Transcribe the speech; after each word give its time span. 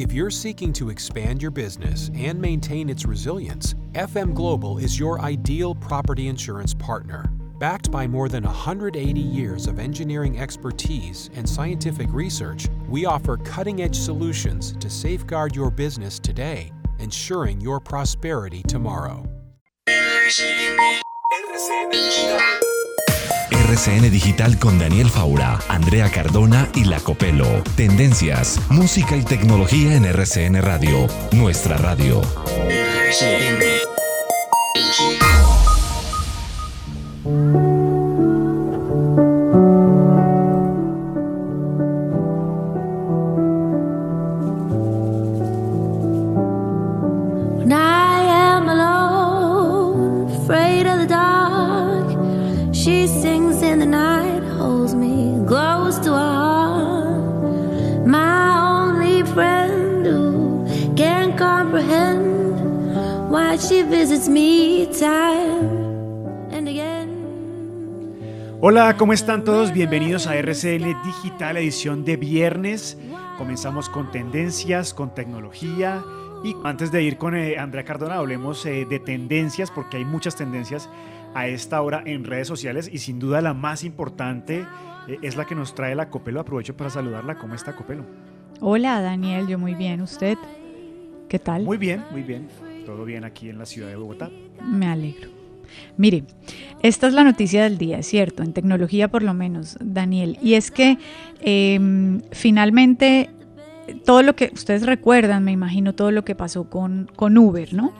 If 0.00 0.14
you're 0.14 0.30
seeking 0.30 0.72
to 0.72 0.88
expand 0.88 1.42
your 1.42 1.50
business 1.50 2.10
and 2.14 2.40
maintain 2.40 2.88
its 2.88 3.04
resilience, 3.04 3.74
FM 3.92 4.32
Global 4.32 4.78
is 4.78 4.98
your 4.98 5.20
ideal 5.20 5.74
property 5.74 6.28
insurance 6.28 6.72
partner. 6.72 7.30
Backed 7.58 7.90
by 7.90 8.06
more 8.06 8.30
than 8.30 8.44
180 8.44 9.20
years 9.20 9.66
of 9.66 9.78
engineering 9.78 10.40
expertise 10.40 11.28
and 11.34 11.46
scientific 11.46 12.10
research, 12.14 12.66
we 12.88 13.04
offer 13.04 13.36
cutting 13.36 13.82
edge 13.82 13.94
solutions 13.94 14.72
to 14.80 14.88
safeguard 14.88 15.54
your 15.54 15.70
business 15.70 16.18
today, 16.18 16.72
ensuring 16.98 17.60
your 17.60 17.78
prosperity 17.78 18.62
tomorrow. 18.62 19.22
RCN 23.70 24.10
Digital 24.10 24.58
con 24.58 24.80
Daniel 24.80 25.08
Faura, 25.08 25.60
Andrea 25.68 26.10
Cardona 26.10 26.68
y 26.74 26.86
La 26.86 26.98
Copelo. 26.98 27.62
Tendencias, 27.76 28.58
música 28.68 29.16
y 29.16 29.22
tecnología 29.22 29.94
en 29.94 30.06
RCN 30.06 30.60
Radio, 30.60 31.06
nuestra 31.30 31.76
radio. 31.76 32.20
Hola, 68.72 68.96
¿cómo 68.96 69.12
están 69.12 69.42
todos? 69.42 69.72
Bienvenidos 69.72 70.28
a 70.28 70.36
RCN 70.36 71.02
Digital, 71.02 71.56
edición 71.56 72.04
de 72.04 72.16
viernes. 72.16 72.96
Comenzamos 73.36 73.88
con 73.88 74.12
tendencias, 74.12 74.94
con 74.94 75.12
tecnología. 75.12 76.04
Y 76.44 76.54
antes 76.62 76.92
de 76.92 77.02
ir 77.02 77.18
con 77.18 77.34
eh, 77.34 77.58
Andrea 77.58 77.84
Cardona, 77.84 78.14
hablemos 78.14 78.64
eh, 78.66 78.86
de 78.88 79.00
tendencias, 79.00 79.72
porque 79.72 79.96
hay 79.96 80.04
muchas 80.04 80.36
tendencias 80.36 80.88
a 81.34 81.48
esta 81.48 81.82
hora 81.82 82.04
en 82.06 82.22
redes 82.22 82.46
sociales 82.46 82.88
y 82.92 82.98
sin 82.98 83.18
duda 83.18 83.40
la 83.40 83.54
más 83.54 83.82
importante 83.82 84.64
eh, 85.08 85.18
es 85.20 85.36
la 85.36 85.46
que 85.46 85.56
nos 85.56 85.74
trae 85.74 85.96
la 85.96 86.08
Copelo. 86.08 86.38
Aprovecho 86.38 86.76
para 86.76 86.90
saludarla. 86.90 87.38
¿Cómo 87.38 87.56
está 87.56 87.74
Copelo? 87.74 88.04
Hola 88.60 89.00
Daniel, 89.02 89.48
yo 89.48 89.58
muy 89.58 89.74
bien. 89.74 90.00
¿Usted? 90.00 90.38
¿Qué 91.28 91.40
tal? 91.40 91.64
Muy 91.64 91.76
bien, 91.76 92.04
muy 92.12 92.22
bien. 92.22 92.46
Todo 92.86 93.04
bien 93.04 93.24
aquí 93.24 93.48
en 93.48 93.58
la 93.58 93.66
ciudad 93.66 93.88
de 93.88 93.96
Bogotá. 93.96 94.30
Me 94.64 94.86
alegro. 94.86 95.39
Mire, 95.96 96.24
esta 96.82 97.06
es 97.06 97.12
la 97.12 97.24
noticia 97.24 97.64
del 97.64 97.78
día, 97.78 98.02
¿cierto? 98.02 98.42
En 98.42 98.52
tecnología 98.52 99.08
por 99.08 99.22
lo 99.22 99.34
menos, 99.34 99.76
Daniel. 99.80 100.38
Y 100.42 100.54
es 100.54 100.70
que 100.70 100.98
eh, 101.40 102.20
finalmente 102.32 103.30
todo 104.04 104.22
lo 104.22 104.36
que 104.36 104.50
ustedes 104.54 104.86
recuerdan, 104.86 105.44
me 105.44 105.52
imagino, 105.52 105.94
todo 105.94 106.10
lo 106.10 106.24
que 106.24 106.34
pasó 106.34 106.70
con, 106.70 107.10
con 107.16 107.36
Uber, 107.38 107.74
¿no? 107.74 107.92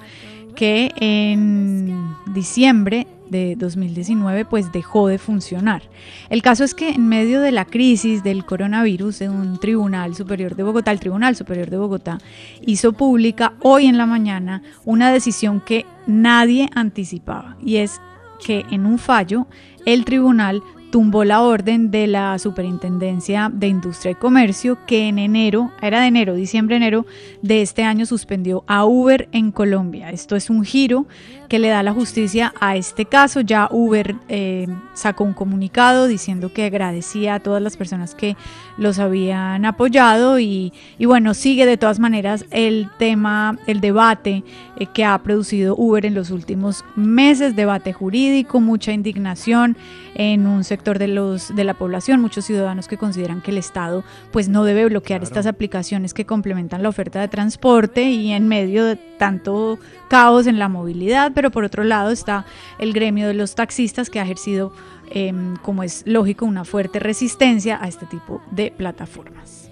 Que 0.55 0.93
en 0.97 2.15
diciembre 2.35 3.07
de 3.31 3.57
2019 3.57 4.45
pues 4.45 4.73
dejó 4.73 5.09
de 5.09 5.19
funcionar. 5.19 5.83
El 6.29 6.43
caso 6.43 6.65
es 6.65 6.75
que 6.75 6.91
en 6.91 7.09
medio 7.09 7.41
de 7.41 7.53
la 7.53 7.65
crisis 7.65 8.23
del 8.23 8.45
coronavirus, 8.45 9.23
un 9.23 9.59
tribunal 9.59 10.15
superior 10.15 10.57
de 10.57 10.63
Bogotá, 10.63 10.93
el 10.93 11.01
Tribunal 11.01 11.37
Superior 11.37 11.71
de 11.71 11.79
Bogotá, 11.79 12.19
hizo 12.61 12.93
pública 12.93 13.55
hoy 13.61 13.87
en 13.87 13.99
la 13.99 14.07
mañana 14.07 14.63
una 14.85 15.13
decisión 15.13 15.61
que 15.61 15.87
nadie 16.07 16.69
anticipaba 16.75 17.57
y 17.63 17.77
es 17.77 18.01
que 18.45 18.65
en 18.71 18.87
un 18.87 18.99
fallo 18.99 19.47
el 19.87 20.05
tribunal 20.05 20.63
tumbó 20.91 21.25
la 21.25 21.43
orden 21.43 21.91
de 21.91 22.07
la 22.07 22.39
Superintendencia 22.39 23.51
de 23.53 23.69
Industria 23.69 24.13
y 24.13 24.15
Comercio 24.17 24.79
que 24.87 25.09
en 25.09 25.19
enero, 25.19 25.71
era 25.81 26.01
de 26.01 26.09
enero, 26.09 26.35
diciembre, 26.35 26.77
enero 26.77 27.07
de 27.43 27.63
este 27.63 27.85
año 27.85 28.07
suspendió 28.07 28.65
a 28.67 28.85
Uber 28.85 29.29
en 29.33 29.53
Colombia. 29.53 30.11
Esto 30.11 30.37
es 30.37 30.51
un 30.51 30.65
giro 30.65 31.07
que 31.49 31.59
le 31.59 31.69
da 31.69 31.83
la 31.83 31.93
justicia 31.93 32.53
a 32.61 32.77
este 32.77 33.07
caso. 33.07 33.41
Ya 33.41 33.69
Uber 33.71 34.17
eh, 34.29 34.67
sacó 34.95 35.25
un 35.25 35.33
comunicado 35.33 36.07
diciendo 36.07 36.53
que 36.53 36.65
agradecía 36.65 37.37
a 37.37 37.41
todas 37.41 37.63
las 37.63 37.77
personas 37.77 38.15
que 38.15 38.37
los 38.77 38.99
habían 38.99 39.65
apoyado 39.65 40.39
y, 40.39 40.73
y 40.99 41.07
bueno, 41.07 41.35
sigue 41.35 41.67
de 41.67 41.77
todas 41.77 42.01
maneras 42.01 42.45
el 42.51 42.89
tema, 42.99 43.59
el 43.67 43.81
debate 43.81 44.43
eh, 44.77 44.87
que 44.87 45.05
ha 45.05 45.19
producido 45.23 45.77
Uber 45.77 46.05
en 46.05 46.15
los 46.15 46.31
últimos 46.31 46.85
meses, 46.97 47.55
debate 47.55 47.93
jurídico, 47.93 48.61
mucha 48.61 48.93
indignación 48.93 49.77
en 50.15 50.47
un 50.47 50.65
sector 50.65 50.80
de 50.83 51.09
los 51.09 51.55
de 51.55 51.65
la 51.65 51.75
población, 51.75 52.21
muchos 52.21 52.45
ciudadanos 52.47 52.89
que 52.89 52.97
consideran 52.97 53.41
que 53.43 53.51
el 53.51 53.59
Estado 53.59 54.03
pues 54.33 54.49
no 54.49 54.65
debe 54.65 54.87
bloquear 54.87 55.21
Claro. 55.21 55.29
estas 55.29 55.47
aplicaciones 55.47 56.15
que 56.15 56.25
complementan 56.27 56.83
la 56.83 56.89
oferta 56.89 57.21
de 57.21 57.29
transporte 57.29 58.03
y 58.11 58.33
en 58.33 58.49
medio 58.49 58.85
de 58.85 58.97
tanto 58.97 59.79
caos 60.09 60.47
en 60.47 60.59
la 60.59 60.69
movilidad, 60.69 61.33
pero 61.35 61.51
por 61.51 61.65
otro 61.65 61.85
lado 61.85 62.11
está 62.11 62.45
el 62.79 62.93
gremio 62.93 63.29
de 63.29 63.35
los 63.35 63.55
taxistas 63.55 64.09
que 64.11 64.19
ha 64.21 64.23
ejercido, 64.25 64.73
eh, 65.11 65.33
como 65.63 65.83
es 65.83 66.03
lógico, 66.07 66.47
una 66.47 66.65
fuerte 66.65 66.99
resistencia 66.99 67.79
a 67.83 67.87
este 67.89 68.07
tipo 68.07 68.41
de 68.51 68.73
plataformas. 68.77 69.71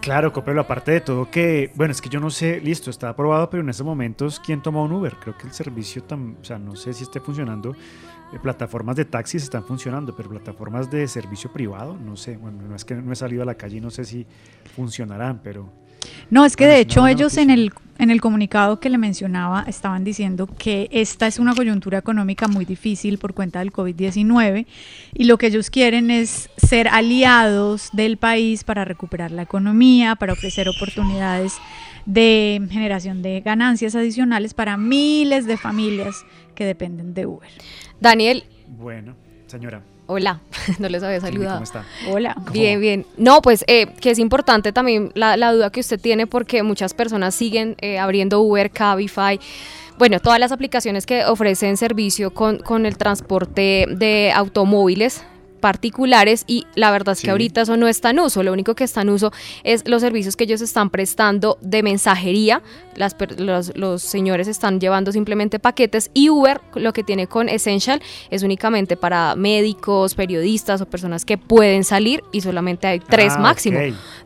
Claro, 0.00 0.32
Copelo, 0.32 0.60
aparte 0.60 0.92
de 0.92 1.00
todo 1.00 1.28
que, 1.30 1.72
bueno, 1.74 1.90
es 1.90 2.00
que 2.00 2.08
yo 2.08 2.20
no 2.20 2.30
sé, 2.30 2.60
listo, 2.60 2.88
está 2.88 3.08
aprobado, 3.10 3.50
pero 3.50 3.62
en 3.64 3.68
estos 3.68 3.84
momentos, 3.84 4.40
¿quién 4.40 4.62
toma 4.62 4.80
un 4.82 4.92
Uber? 4.92 5.16
Creo 5.20 5.36
que 5.36 5.48
el 5.48 5.52
servicio, 5.52 6.02
tam- 6.06 6.36
o 6.40 6.44
sea, 6.44 6.56
no 6.58 6.76
sé 6.76 6.94
si 6.94 7.02
esté 7.02 7.18
funcionando. 7.20 7.74
Eh, 8.32 8.38
plataformas 8.38 8.96
de 8.96 9.04
taxis 9.04 9.42
están 9.42 9.64
funcionando, 9.64 10.14
pero 10.14 10.28
plataformas 10.28 10.90
de 10.90 11.08
servicio 11.08 11.50
privado, 11.50 11.96
no 11.96 12.16
sé. 12.16 12.36
Bueno, 12.36 12.58
no 12.68 12.76
es 12.76 12.84
que 12.84 12.94
no 12.94 13.12
he 13.12 13.16
salido 13.16 13.42
a 13.42 13.46
la 13.46 13.54
calle 13.54 13.78
y 13.78 13.80
no 13.80 13.90
sé 13.90 14.04
si 14.04 14.26
funcionarán, 14.76 15.40
pero 15.42 15.72
No, 16.30 16.44
es 16.44 16.54
que 16.54 16.64
Bueno, 16.64 16.74
de 16.74 16.80
hecho 16.80 17.06
ellos 17.06 17.38
en 17.38 17.48
el, 17.48 17.72
en 17.98 18.10
el 18.10 18.20
comunicado 18.20 18.80
que 18.80 18.90
le 18.90 18.98
mencionaba 18.98 19.64
estaban 19.66 20.04
diciendo 20.04 20.46
que 20.46 20.88
esta 20.92 21.26
es 21.26 21.38
una 21.38 21.54
coyuntura 21.54 21.98
económica 21.98 22.48
muy 22.48 22.66
difícil 22.66 23.16
por 23.16 23.32
cuenta 23.32 23.60
del 23.60 23.72
COVID-19 23.72 24.66
y 25.14 25.24
lo 25.24 25.38
que 25.38 25.46
ellos 25.46 25.70
quieren 25.70 26.10
es 26.10 26.50
ser 26.58 26.88
aliados 26.88 27.88
del 27.94 28.18
país 28.18 28.62
para 28.62 28.84
recuperar 28.84 29.30
la 29.30 29.42
economía, 29.42 30.16
para 30.16 30.34
ofrecer 30.34 30.68
oportunidades 30.68 31.54
de 32.08 32.66
generación 32.70 33.20
de 33.20 33.42
ganancias 33.42 33.94
adicionales 33.94 34.54
para 34.54 34.78
miles 34.78 35.46
de 35.46 35.58
familias 35.58 36.24
que 36.58 36.64
dependen 36.64 37.14
de 37.14 37.24
Uber. 37.24 37.48
Daniel, 38.00 38.42
bueno, 38.66 39.14
señora. 39.46 39.80
hola, 40.08 40.40
no 40.80 40.88
les 40.88 41.04
había 41.04 41.20
saludado. 41.20 41.54
¿Cómo 41.54 41.62
está? 41.62 41.84
Hola. 42.10 42.36
Bien, 42.50 42.80
bien. 42.80 43.06
No, 43.16 43.40
pues 43.40 43.64
eh, 43.68 43.86
que 44.00 44.10
es 44.10 44.18
importante 44.18 44.72
también 44.72 45.12
la, 45.14 45.36
la 45.36 45.52
duda 45.52 45.70
que 45.70 45.78
usted 45.78 46.00
tiene 46.00 46.26
porque 46.26 46.64
muchas 46.64 46.94
personas 46.94 47.36
siguen 47.36 47.76
eh, 47.80 48.00
abriendo 48.00 48.40
Uber, 48.40 48.72
Cabify. 48.72 49.38
Bueno, 49.98 50.18
todas 50.18 50.40
las 50.40 50.50
aplicaciones 50.50 51.06
que 51.06 51.24
ofrecen 51.26 51.76
servicio 51.76 52.34
con, 52.34 52.58
con 52.58 52.86
el 52.86 52.96
transporte 52.98 53.86
de 53.88 54.32
automóviles 54.34 55.22
particulares 55.58 56.44
y 56.46 56.66
la 56.74 56.90
verdad 56.90 57.12
es 57.12 57.18
Sí. 57.18 57.26
que 57.26 57.30
ahorita 57.32 57.62
eso 57.62 57.76
no 57.76 57.88
está 57.88 58.10
en 58.10 58.20
uso, 58.20 58.42
lo 58.42 58.52
único 58.52 58.74
que 58.74 58.84
está 58.84 59.02
en 59.02 59.10
uso 59.10 59.32
es 59.64 59.86
los 59.86 60.00
servicios 60.02 60.36
que 60.36 60.44
ellos 60.44 60.60
están 60.60 60.90
prestando 60.90 61.58
de 61.60 61.82
mensajería, 61.82 62.62
las, 62.94 63.16
los, 63.36 63.76
los 63.76 64.02
señores 64.02 64.48
están 64.48 64.80
llevando 64.80 65.12
simplemente 65.12 65.58
paquetes 65.58 66.10
y 66.14 66.30
Uber 66.30 66.60
lo 66.74 66.92
que 66.92 67.02
tiene 67.04 67.26
con 67.26 67.48
Essential 67.48 68.00
es 68.30 68.42
únicamente 68.42 68.96
para 68.96 69.34
médicos, 69.34 70.14
periodistas 70.14 70.80
o 70.80 70.86
personas 70.86 71.24
que 71.24 71.38
pueden 71.38 71.84
salir 71.84 72.22
y 72.32 72.40
solamente 72.40 72.86
hay 72.86 73.00
tres 73.00 73.34
Ah, 73.36 73.40
máximo. 73.40 73.78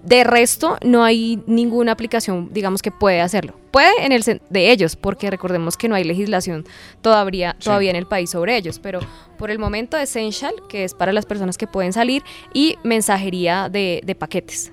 De 0.02 0.24
resto, 0.24 0.78
no 0.84 1.04
hay 1.04 1.42
ninguna 1.46 1.92
aplicación, 1.92 2.50
digamos, 2.52 2.82
que 2.82 2.90
puede 2.90 3.20
hacerlo. 3.20 3.54
Puede 3.72 4.04
en 4.04 4.12
el 4.12 4.22
sen- 4.22 4.40
de 4.50 4.70
ellos, 4.70 4.96
porque 4.96 5.30
recordemos 5.30 5.76
que 5.76 5.88
no 5.88 5.94
hay 5.94 6.04
legislación 6.04 6.64
todavía, 7.00 7.56
Sí. 7.58 7.64
todavía 7.64 7.90
en 7.90 7.96
el 7.96 8.06
país 8.06 8.30
sobre 8.30 8.56
ellos, 8.56 8.78
pero 8.78 9.00
por 9.38 9.50
el 9.50 9.58
momento 9.58 9.96
Essential, 9.96 10.52
que 10.68 10.84
es 10.84 10.94
para 10.94 11.12
las 11.12 11.24
personas 11.26 11.56
que 11.58 11.66
pueden 11.66 11.92
salir, 11.92 12.22
y 12.52 12.76
mensajería 12.84 13.68
de, 13.70 14.00
de 14.04 14.14
paquetes. 14.14 14.72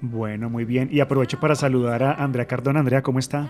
Bueno, 0.00 0.48
muy 0.50 0.64
bien. 0.64 0.88
Y 0.92 1.00
aprovecho 1.00 1.40
para 1.40 1.54
saludar 1.54 2.02
a 2.02 2.12
Andrea 2.12 2.46
Cardona. 2.46 2.80
Andrea, 2.80 3.02
¿cómo 3.02 3.18
está? 3.18 3.48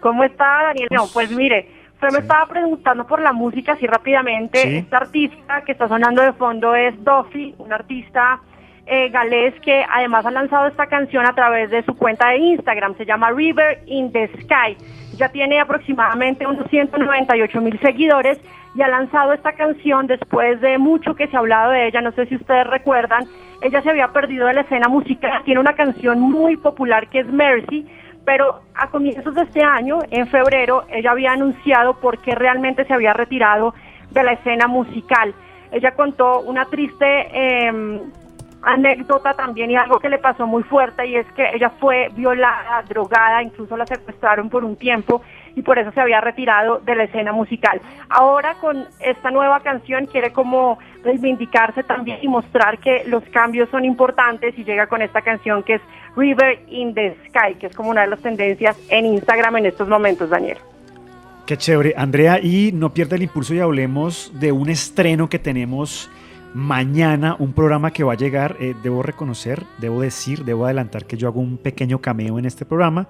¿Cómo 0.00 0.22
está, 0.22 0.44
Daniel? 0.68 0.88
No, 0.90 1.06
pues 1.12 1.30
mire, 1.30 1.66
usted 1.94 2.10
me 2.12 2.18
estaba 2.18 2.46
preguntando 2.46 3.06
por 3.06 3.20
la 3.20 3.32
música 3.32 3.72
así 3.72 3.86
rápidamente. 3.86 4.78
Esta 4.78 4.98
artista 4.98 5.62
que 5.64 5.72
está 5.72 5.88
sonando 5.88 6.20
de 6.22 6.32
fondo 6.34 6.74
es 6.74 6.94
Duffy, 7.02 7.54
una 7.58 7.76
artista 7.76 8.40
eh, 8.86 9.08
galés 9.10 9.54
que 9.60 9.84
además 9.90 10.26
ha 10.26 10.30
lanzado 10.30 10.66
esta 10.66 10.86
canción 10.86 11.26
a 11.26 11.34
través 11.34 11.70
de 11.70 11.82
su 11.84 11.94
cuenta 11.94 12.30
de 12.30 12.38
Instagram. 12.38 12.96
Se 12.96 13.06
llama 13.06 13.30
River 13.30 13.82
in 13.86 14.12
the 14.12 14.28
Sky. 14.42 14.76
Ya 15.16 15.28
tiene 15.28 15.60
aproximadamente 15.60 16.46
unos 16.46 16.68
198 16.70 17.60
mil 17.60 17.78
seguidores 17.80 18.38
y 18.74 18.82
ha 18.82 18.88
lanzado 18.88 19.32
esta 19.32 19.52
canción 19.52 20.06
después 20.06 20.60
de 20.60 20.78
mucho 20.78 21.14
que 21.14 21.28
se 21.28 21.36
ha 21.36 21.38
hablado 21.40 21.70
de 21.70 21.86
ella. 21.86 22.00
No 22.00 22.12
sé 22.12 22.26
si 22.26 22.36
ustedes 22.36 22.66
recuerdan. 22.66 23.24
Ella 23.62 23.80
se 23.82 23.90
había 23.90 24.08
perdido 24.08 24.46
de 24.46 24.54
la 24.54 24.60
escena 24.62 24.88
musical. 24.88 25.42
Tiene 25.44 25.60
una 25.60 25.74
canción 25.74 26.20
muy 26.20 26.56
popular 26.56 27.08
que 27.08 27.20
es 27.20 27.26
Mercy 27.26 27.86
pero 28.24 28.62
a 28.74 28.88
comienzos 28.88 29.34
de 29.34 29.42
este 29.42 29.62
año, 29.62 29.98
en 30.10 30.26
febrero, 30.28 30.84
ella 30.88 31.10
había 31.10 31.32
anunciado 31.32 32.00
por 32.00 32.18
qué 32.22 32.34
realmente 32.34 32.84
se 32.86 32.94
había 32.94 33.12
retirado 33.12 33.74
de 34.10 34.22
la 34.22 34.32
escena 34.32 34.66
musical. 34.66 35.34
Ella 35.70 35.94
contó 35.94 36.40
una 36.40 36.64
triste 36.66 37.04
eh, 37.06 38.00
anécdota 38.64 39.34
también 39.34 39.70
y 39.70 39.76
algo 39.76 39.98
que 39.98 40.08
le 40.08 40.18
pasó 40.18 40.46
muy 40.46 40.62
fuerte 40.62 41.06
y 41.06 41.16
es 41.16 41.26
que 41.32 41.44
ella 41.54 41.70
fue 41.70 42.08
violada, 42.14 42.82
drogada, 42.88 43.42
incluso 43.42 43.76
la 43.76 43.86
secuestraron 43.86 44.48
por 44.48 44.64
un 44.64 44.76
tiempo 44.76 45.22
y 45.54 45.62
por 45.62 45.78
eso 45.78 45.92
se 45.92 46.00
había 46.00 46.20
retirado 46.20 46.80
de 46.80 46.94
la 46.94 47.04
escena 47.04 47.32
musical. 47.32 47.80
Ahora 48.08 48.54
con 48.54 48.86
esta 49.00 49.30
nueva 49.30 49.60
canción 49.60 50.06
quiere 50.06 50.32
como 50.32 50.78
reivindicarse 51.02 51.82
también 51.82 52.18
y 52.22 52.28
mostrar 52.28 52.78
que 52.78 53.04
los 53.06 53.22
cambios 53.24 53.68
son 53.70 53.84
importantes 53.84 54.58
y 54.58 54.64
llega 54.64 54.86
con 54.86 55.02
esta 55.02 55.22
canción 55.22 55.62
que 55.62 55.74
es 55.74 55.82
River 56.16 56.60
in 56.68 56.94
the 56.94 57.16
Sky, 57.28 57.54
que 57.58 57.66
es 57.66 57.76
como 57.76 57.90
una 57.90 58.02
de 58.02 58.08
las 58.08 58.20
tendencias 58.20 58.76
en 58.88 59.06
Instagram 59.06 59.56
en 59.58 59.66
estos 59.66 59.88
momentos, 59.88 60.30
Daniel. 60.30 60.58
Qué 61.46 61.58
chévere, 61.58 61.92
Andrea, 61.96 62.40
y 62.40 62.72
no 62.72 62.94
pierda 62.94 63.16
el 63.16 63.22
impulso 63.22 63.52
y 63.52 63.60
hablemos 63.60 64.32
de 64.40 64.50
un 64.50 64.70
estreno 64.70 65.28
que 65.28 65.38
tenemos 65.38 66.10
mañana 66.54 67.36
un 67.38 67.52
programa 67.52 67.90
que 67.90 68.04
va 68.04 68.14
a 68.14 68.16
llegar. 68.16 68.56
Eh, 68.60 68.74
debo 68.82 69.02
reconocer, 69.02 69.64
debo 69.78 70.00
decir, 70.00 70.44
debo 70.44 70.64
adelantar 70.64 71.04
que 71.04 71.16
yo 71.16 71.28
hago 71.28 71.40
un 71.40 71.58
pequeño 71.58 71.98
cameo 71.98 72.38
en 72.38 72.46
este 72.46 72.64
programa 72.64 73.06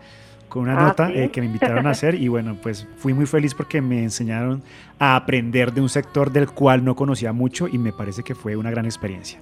con 0.48 0.62
una 0.64 0.78
ah, 0.78 0.84
nota 0.88 1.10
eh, 1.10 1.30
que 1.30 1.40
me 1.40 1.46
invitaron 1.46 1.86
a 1.86 1.90
hacer 1.96 2.14
y 2.14 2.28
bueno, 2.28 2.56
pues 2.62 2.88
fui 2.96 3.12
muy 3.12 3.26
feliz 3.26 3.54
porque 3.54 3.80
me 3.80 4.02
enseñaron 4.02 4.62
a 4.98 5.16
aprender 5.16 5.72
de 5.72 5.80
un 5.80 5.88
sector 5.88 6.30
del 6.30 6.50
cual 6.50 6.84
no 6.84 6.94
conocía 6.94 7.32
mucho 7.32 7.68
y 7.68 7.78
me 7.78 7.92
parece 7.92 8.22
que 8.22 8.34
fue 8.34 8.56
una 8.56 8.70
gran 8.70 8.84
experiencia. 8.84 9.40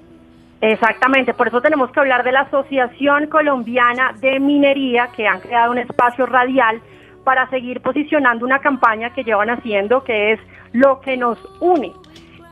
Exactamente, 0.61 1.35
por 1.35 1.49
eso 1.49 1.61
tenemos 1.61 1.91
que 1.91 1.99
hablar 1.99 2.23
de 2.23 2.33
la 2.33 2.43
Asociación 2.43 3.27
Colombiana 3.27 4.15
de 4.21 4.39
Minería, 4.39 5.09
que 5.15 5.27
han 5.27 5.41
creado 5.41 5.73
un 5.73 5.79
espacio 5.79 6.25
radial 6.25 6.81
para 7.25 7.51
seguir 7.51 7.81
posicionando 7.81 8.45
una 8.45 8.61
campaña 8.61 9.13
que 9.13 9.25
llevan 9.25 9.51
haciendo, 9.51 10.05
que 10.05 10.33
es 10.33 10.41
lo 10.73 11.01
que 11.01 11.17
nos 11.17 11.37
une. 11.61 11.93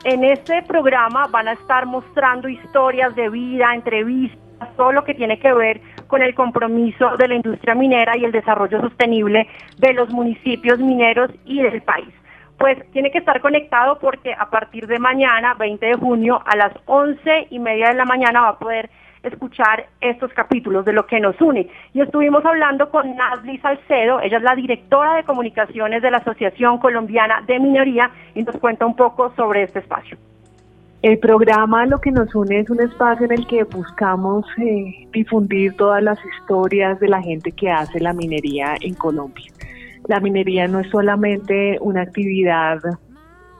En 0.05 0.25
este 0.25 0.63
programa 0.63 1.27
van 1.27 1.49
a 1.49 1.53
estar 1.53 1.85
mostrando 1.85 2.49
historias 2.49 3.15
de 3.17 3.29
vida, 3.29 3.75
entrevistas, 3.75 4.41
todo 4.75 4.93
lo 4.93 5.05
que 5.05 5.13
tiene 5.13 5.39
que 5.39 5.53
ver 5.53 5.83
con 6.07 6.23
el 6.23 6.35
compromiso 6.35 7.19
de 7.19 7.29
la 7.29 7.35
industria 7.35 7.75
minera 7.75 8.17
y 8.17 8.25
el 8.25 8.33
desarrollo 8.33 8.81
sostenible 8.81 9.47
de 9.77 9.93
los 9.93 10.09
municipios 10.09 10.79
mineros 10.79 11.31
y 11.45 11.61
del 11.61 11.83
país. 11.83 12.09
Pues 12.59 12.79
tiene 12.93 13.11
que 13.11 13.19
estar 13.19 13.43
conectado 13.43 13.99
porque 13.99 14.33
a 14.33 14.49
partir 14.49 14.87
de 14.87 14.99
mañana, 14.99 15.53
20 15.55 15.85
de 15.85 15.95
junio, 15.95 16.43
a 16.47 16.57
las 16.57 16.73
11 16.87 17.49
y 17.51 17.59
media 17.59 17.89
de 17.89 17.95
la 17.95 18.07
mañana 18.07 18.41
va 18.41 18.49
a 18.49 18.59
poder 18.59 18.89
escuchar 19.23 19.87
estos 20.01 20.33
capítulos 20.33 20.85
de 20.85 20.93
lo 20.93 21.07
que 21.07 21.21
nos 21.21 21.41
une. 21.41 21.69
Y 21.93 22.01
estuvimos 22.01 22.45
hablando 22.45 22.91
con 22.91 23.17
Nazli 23.17 23.59
Salcedo, 23.59 24.21
ella 24.21 24.39
es 24.39 24.43
la 24.43 24.55
directora 24.55 25.17
de 25.17 25.25
comunicaciones 25.25 26.03
de 26.03 26.11
la 26.11 26.19
Asociación 26.19 26.79
Colombiana 26.79 27.43
de 27.47 27.59
Minoría 27.59 28.11
y 28.35 28.43
nos 28.43 28.57
cuenta 28.57 28.87
un 28.87 28.97
poco 28.97 29.33
sobre 29.37 29.65
este 29.65 29.81
espacio. 29.81 30.17
El 31.03 31.19
programa 31.19 31.87
Lo 31.87 31.99
que 31.99 32.11
nos 32.11 32.35
une 32.35 32.61
es 32.61 32.69
un 32.69 32.81
espacio 32.81 33.25
en 33.25 33.33
el 33.33 33.47
que 33.47 33.65
buscamos 33.65 34.45
eh, 34.59 35.07
difundir 35.13 35.75
todas 35.75 36.03
las 36.03 36.19
historias 36.27 37.01
de 37.01 37.09
la 37.09 37.23
gente 37.23 37.53
que 37.53 37.71
hace 37.71 38.01
la 38.01 38.13
minería 38.13 38.75
en 38.81 38.95
Colombia. 38.95 39.51
La 40.09 40.21
minería 40.21 40.67
no 40.69 40.81
es 40.81 40.91
solamente 40.91 41.79
una 41.81 42.03
actividad 42.03 42.81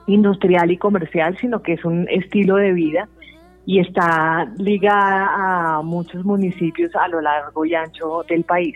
industrial 0.05 0.71
y 0.71 0.77
comercial, 0.77 1.35
sino 1.37 1.63
que 1.63 1.73
es 1.73 1.85
un 1.85 2.07
estilo 2.09 2.57
de 2.57 2.73
vida 2.73 3.07
y 3.65 3.79
está 3.79 4.51
ligada 4.57 5.77
a 5.77 5.81
muchos 5.81 6.25
municipios 6.25 6.95
a 6.95 7.07
lo 7.07 7.21
largo 7.21 7.65
y 7.65 7.75
ancho 7.75 8.23
del 8.27 8.43
país. 8.43 8.75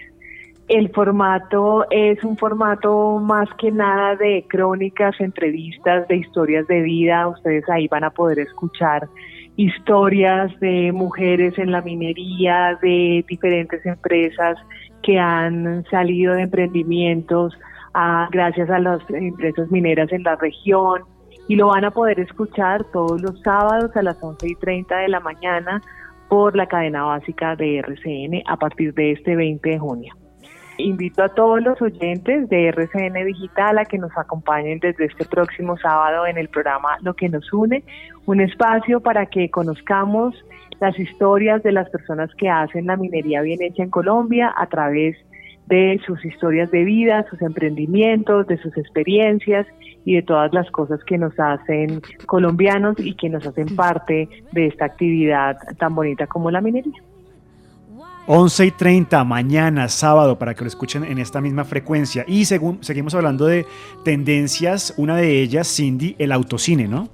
El 0.68 0.90
formato 0.90 1.86
es 1.92 2.24
un 2.24 2.38
formato 2.38 3.20
más 3.20 3.48
que 3.60 3.72
nada 3.72 4.16
de 4.16 4.46
crónicas, 4.48 5.20
entrevistas, 5.20 6.08
de 6.08 6.18
historias 6.18 6.68
de 6.68 6.82
vida. 6.82 7.28
Ustedes 7.28 7.70
ahí 7.70 7.88
van 7.88 8.04
a 8.04 8.10
poder 8.10 8.40
escuchar 8.40 9.08
historias 9.58 10.60
de 10.60 10.92
mujeres 10.92 11.58
en 11.60 11.72
la 11.72 11.82
minería, 11.82 12.78
de 12.82 13.24
diferentes 13.28 13.86
empresas 13.86 14.58
que 15.04 15.20
han 15.20 15.86
salido 15.92 16.34
de 16.34 16.44
emprendimientos 16.44 17.54
ah, 17.94 18.28
gracias 18.32 18.70
a 18.70 18.80
las 18.80 19.00
empresas 19.10 19.70
mineras 19.70 20.12
en 20.12 20.24
la 20.24 20.36
región 20.36 21.04
y 21.48 21.56
lo 21.56 21.68
van 21.68 21.86
a 21.86 21.92
poder 21.92 22.20
escuchar 22.20 22.84
todos 22.92 23.22
los 23.22 23.40
sábados 23.42 23.96
a 23.96 24.02
las 24.02 24.22
11 24.22 24.48
y 24.48 24.56
30 24.56 24.98
de 24.98 25.08
la 25.10 25.20
mañana 25.20 25.82
por 26.30 26.56
la 26.56 26.68
cadena 26.68 27.04
básica 27.04 27.56
de 27.56 27.80
RCN 27.80 28.44
a 28.48 28.58
partir 28.58 28.94
de 28.94 29.12
este 29.12 29.36
20 29.36 29.70
de 29.70 29.80
junio. 29.80 30.16
Invito 30.78 31.24
a 31.24 31.30
todos 31.30 31.62
los 31.62 31.82
oyentes 31.82 32.50
de 32.50 32.68
RCN 32.68 33.26
Digital 33.26 33.78
a 33.78 33.86
que 33.86 33.98
nos 33.98 34.12
acompañen 34.18 34.80
desde 34.80 35.06
este 35.06 35.26
próximo 35.26 35.78
sábado 35.78 36.26
en 36.26 36.38
el 36.38 36.50
programa 36.50 36.98
Lo 37.02 37.14
que 37.14 37.30
nos 37.30 37.52
une, 37.54 37.84
un 38.26 38.42
espacio 38.42 39.00
para 39.00 39.28
que 39.28 39.50
conozcamos 39.50 40.36
las 40.82 41.00
historias 41.00 41.64
de 41.64 41.72
las 41.72 41.90
personas 41.90 42.30
que 42.38 42.50
hacen 42.50 42.88
la 42.88 42.98
minería 42.98 43.42
bien 43.42 43.62
hecha 43.62 43.84
en 43.84 43.90
Colombia 43.90 44.54
a 44.58 44.68
través 44.68 45.16
de 45.16 45.35
sus 46.06 46.24
historias 46.24 46.70
de 46.72 46.84
vida, 46.84 47.26
sus 47.30 47.42
emprendimientos, 47.42 48.48
de 48.48 48.58
sus 48.58 48.76
experiencias 48.78 49.66
y 50.06 50.16
de 50.16 50.22
todas 50.22 50.54
las 50.54 50.70
cosas 50.72 51.04
que 51.04 51.18
nos 51.18 51.34
hacen 51.40 52.02
colombianos 52.26 52.96
y 53.00 53.16
que 53.16 53.30
nos 53.30 53.46
hacen 53.46 53.76
parte 53.76 54.30
de 54.52 54.68
esta 54.68 54.86
actividad 54.86 55.58
tan 55.78 55.96
bonita 55.96 56.28
como 56.28 56.52
la 56.52 56.62
minería. 56.62 57.02
11 58.28 58.66
y 58.66 58.72
30 58.72 59.24
mañana, 59.24 59.88
sábado, 59.88 60.40
para 60.40 60.56
que 60.56 60.62
lo 60.62 60.68
escuchen 60.68 61.04
en 61.04 61.20
esta 61.20 61.42
misma 61.42 61.64
frecuencia. 61.64 62.26
Y 62.28 62.46
según, 62.46 62.84
seguimos 62.84 63.14
hablando 63.14 63.46
de 63.46 63.66
tendencias, 64.04 64.96
una 64.98 65.16
de 65.16 65.42
ellas, 65.42 65.68
Cindy, 65.68 66.16
el 66.18 66.32
autocine, 66.32 66.88
¿no? 66.88 67.10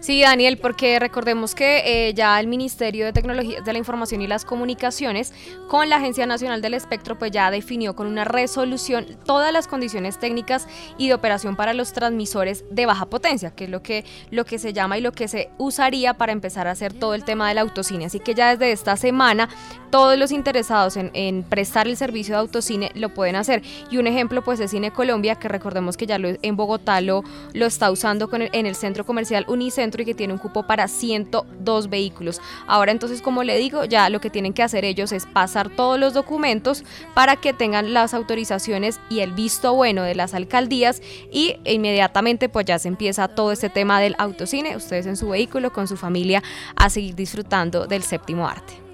Sí, 0.00 0.22
Daniel, 0.22 0.56
porque 0.56 0.98
recordemos 0.98 1.54
que 1.54 2.08
eh, 2.08 2.14
ya 2.14 2.40
el 2.40 2.46
Ministerio 2.46 3.04
de 3.04 3.12
Tecnologías 3.12 3.62
de 3.62 3.72
la 3.74 3.78
Información 3.78 4.22
y 4.22 4.26
las 4.26 4.46
Comunicaciones 4.46 5.34
con 5.68 5.90
la 5.90 5.96
Agencia 5.96 6.24
Nacional 6.24 6.62
del 6.62 6.72
Espectro 6.72 7.18
pues 7.18 7.32
ya 7.32 7.50
definió 7.50 7.94
con 7.94 8.06
una 8.06 8.24
resolución 8.24 9.06
todas 9.26 9.52
las 9.52 9.68
condiciones 9.68 10.18
técnicas 10.18 10.66
y 10.96 11.08
de 11.08 11.14
operación 11.14 11.54
para 11.54 11.74
los 11.74 11.92
transmisores 11.92 12.64
de 12.70 12.86
baja 12.86 13.10
potencia, 13.10 13.50
que 13.54 13.64
es 13.64 13.70
lo 13.70 13.82
que, 13.82 14.06
lo 14.30 14.46
que 14.46 14.58
se 14.58 14.72
llama 14.72 14.96
y 14.96 15.02
lo 15.02 15.12
que 15.12 15.28
se 15.28 15.50
usaría 15.58 16.14
para 16.14 16.32
empezar 16.32 16.66
a 16.66 16.70
hacer 16.70 16.94
todo 16.94 17.12
el 17.12 17.24
tema 17.24 17.50
del 17.50 17.58
autocine. 17.58 18.06
Así 18.06 18.20
que 18.20 18.34
ya 18.34 18.56
desde 18.56 18.72
esta 18.72 18.96
semana 18.96 19.50
todos 19.90 20.16
los 20.18 20.32
interesados 20.32 20.96
en, 20.96 21.42
prestar 21.42 21.88
el 21.88 21.96
servicio 21.96 22.34
de 22.34 22.40
autocine 22.40 22.92
lo 22.94 23.10
pueden 23.10 23.36
hacer. 23.36 23.62
Y 23.90 23.98
un 23.98 24.06
ejemplo 24.06 24.42
pues 24.42 24.60
es 24.60 24.70
Cine 24.70 24.90
Colombia, 24.90 25.34
que 25.34 25.48
recordemos 25.48 25.96
que 25.96 26.06
ya 26.06 26.18
lo, 26.18 26.28
en 26.40 26.56
Bogotá 26.56 27.00
lo, 27.00 27.24
lo 27.52 27.66
está 27.66 27.90
usando 27.90 28.28
con 28.28 28.42
en 28.42 28.66
el 28.66 28.74
centro 28.74 29.04
comercial 29.04 29.44
Unicentro 29.48 30.02
y 30.02 30.04
que 30.04 30.14
tiene 30.14 30.32
un 30.32 30.38
cupo 30.38 30.66
para 30.66 30.88
102 30.88 31.90
vehículos. 31.90 32.40
Ahora 32.66 32.92
entonces, 32.92 33.20
como 33.22 33.42
le 33.42 33.58
digo, 33.58 33.84
ya 33.84 34.08
lo 34.08 34.20
que 34.20 34.30
tienen 34.30 34.52
que 34.52 34.62
hacer 34.62 34.84
ellos 34.84 35.12
es 35.12 35.26
pasar 35.26 35.68
todos 35.68 35.98
los 35.98 36.14
documentos 36.14 36.84
para 37.14 37.36
que 37.36 37.52
tengan 37.52 37.92
las 37.92 38.14
autorizaciones 38.14 39.00
y 39.10 39.20
el 39.20 39.32
visto 39.32 39.74
bueno 39.74 40.02
de 40.02 40.14
las 40.14 40.34
alcaldías 40.34 41.02
y 41.30 41.56
inmediatamente 41.64 42.48
pues 42.48 42.66
ya 42.66 42.78
se 42.78 42.88
empieza 42.88 43.28
todo 43.28 43.52
este 43.52 43.68
tema 43.68 44.00
del 44.00 44.14
autocine, 44.18 44.76
ustedes 44.76 45.06
en 45.06 45.16
su 45.16 45.28
vehículo 45.28 45.72
con 45.72 45.88
su 45.88 45.96
familia 45.96 46.42
a 46.76 46.90
seguir 46.90 47.14
disfrutando 47.14 47.86
del 47.86 48.02
séptimo 48.02 48.46
arte. 48.46 48.89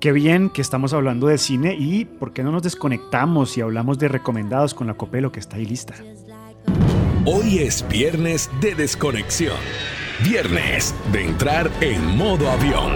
Qué 0.00 0.12
bien 0.12 0.48
que 0.48 0.62
estamos 0.62 0.92
hablando 0.92 1.26
de 1.26 1.38
cine 1.38 1.74
y 1.76 2.04
por 2.04 2.32
qué 2.32 2.44
no 2.44 2.52
nos 2.52 2.62
desconectamos 2.62 3.58
y 3.58 3.62
hablamos 3.62 3.98
de 3.98 4.06
recomendados 4.06 4.72
con 4.72 4.86
la 4.86 4.94
Copelo 4.94 5.32
que 5.32 5.40
está 5.40 5.56
ahí 5.56 5.66
lista. 5.66 5.94
Hoy 7.24 7.58
es 7.58 7.84
viernes 7.88 8.48
de 8.60 8.76
desconexión. 8.76 9.56
Viernes 10.22 10.94
de 11.10 11.24
entrar 11.24 11.68
en 11.80 12.16
modo 12.16 12.48
avión. 12.48 12.92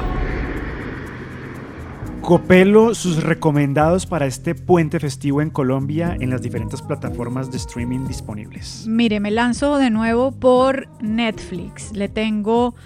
Copelo, 2.21 2.95
sus 2.95 3.21
recomendados 3.21 4.07
para 4.07 4.27
este 4.27 4.55
puente 4.55 5.01
festivo 5.01 5.43
en 5.43 5.51
Colombia 5.51 6.17
en 6.21 6.31
las 6.31 6.41
diferentes 6.41 6.83
plataformas 6.83 7.51
de 7.51 7.57
streaming 7.57 8.07
disponibles. 8.07 8.87
Mire, 8.87 9.19
me 9.19 9.33
lanzo 9.33 9.77
de 9.79 9.91
nuevo 9.91 10.31
por 10.31 10.87
Netflix. 11.03 11.91
Le 11.97 12.09
tengo 12.09 12.77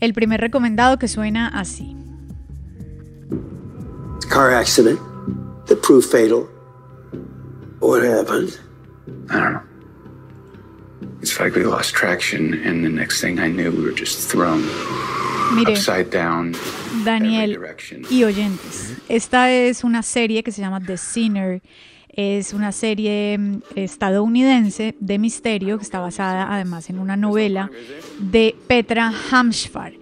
el 0.00 0.14
primer 0.14 0.40
recomendado 0.40 0.98
que 0.98 1.08
suena 1.08 1.48
así. 1.48 1.94
Car 4.28 4.50
accident 4.50 5.00
that 5.66 5.82
proved 5.82 6.10
fatal. 6.10 6.48
What 7.80 8.02
happened? 8.02 8.58
I 9.30 9.40
don't 9.40 9.52
know. 9.52 9.62
It's 11.20 11.38
like 11.40 11.54
we 11.54 11.64
lost 11.64 11.94
traction, 11.94 12.54
and 12.54 12.84
the 12.84 12.88
next 12.88 13.20
thing 13.20 13.38
I 13.38 13.48
knew, 13.48 13.70
we 13.70 13.82
were 13.82 13.92
just 13.92 14.30
thrown 14.30 14.62
Mire, 15.54 15.72
upside 15.72 16.10
down. 16.10 16.54
Daniel 17.04 17.58
y 18.10 18.24
oyentes, 18.24 18.96
esta 19.08 19.50
es 19.50 19.84
una 19.84 20.02
serie 20.02 20.42
que 20.42 20.52
se 20.52 20.60
llama 20.60 20.80
The 20.80 20.96
Sinner. 20.96 21.62
Es 22.08 22.54
una 22.54 22.72
serie 22.72 23.36
mm, 23.36 23.62
estadounidense 23.74 24.94
de 24.98 25.18
misterio 25.18 25.76
que 25.76 25.84
está 25.84 26.00
basada 26.00 26.50
además 26.50 26.88
en 26.88 26.98
una 26.98 27.14
novela 27.14 27.70
de 28.18 28.56
Petra 28.66 29.12
Hamschfar 29.30 29.92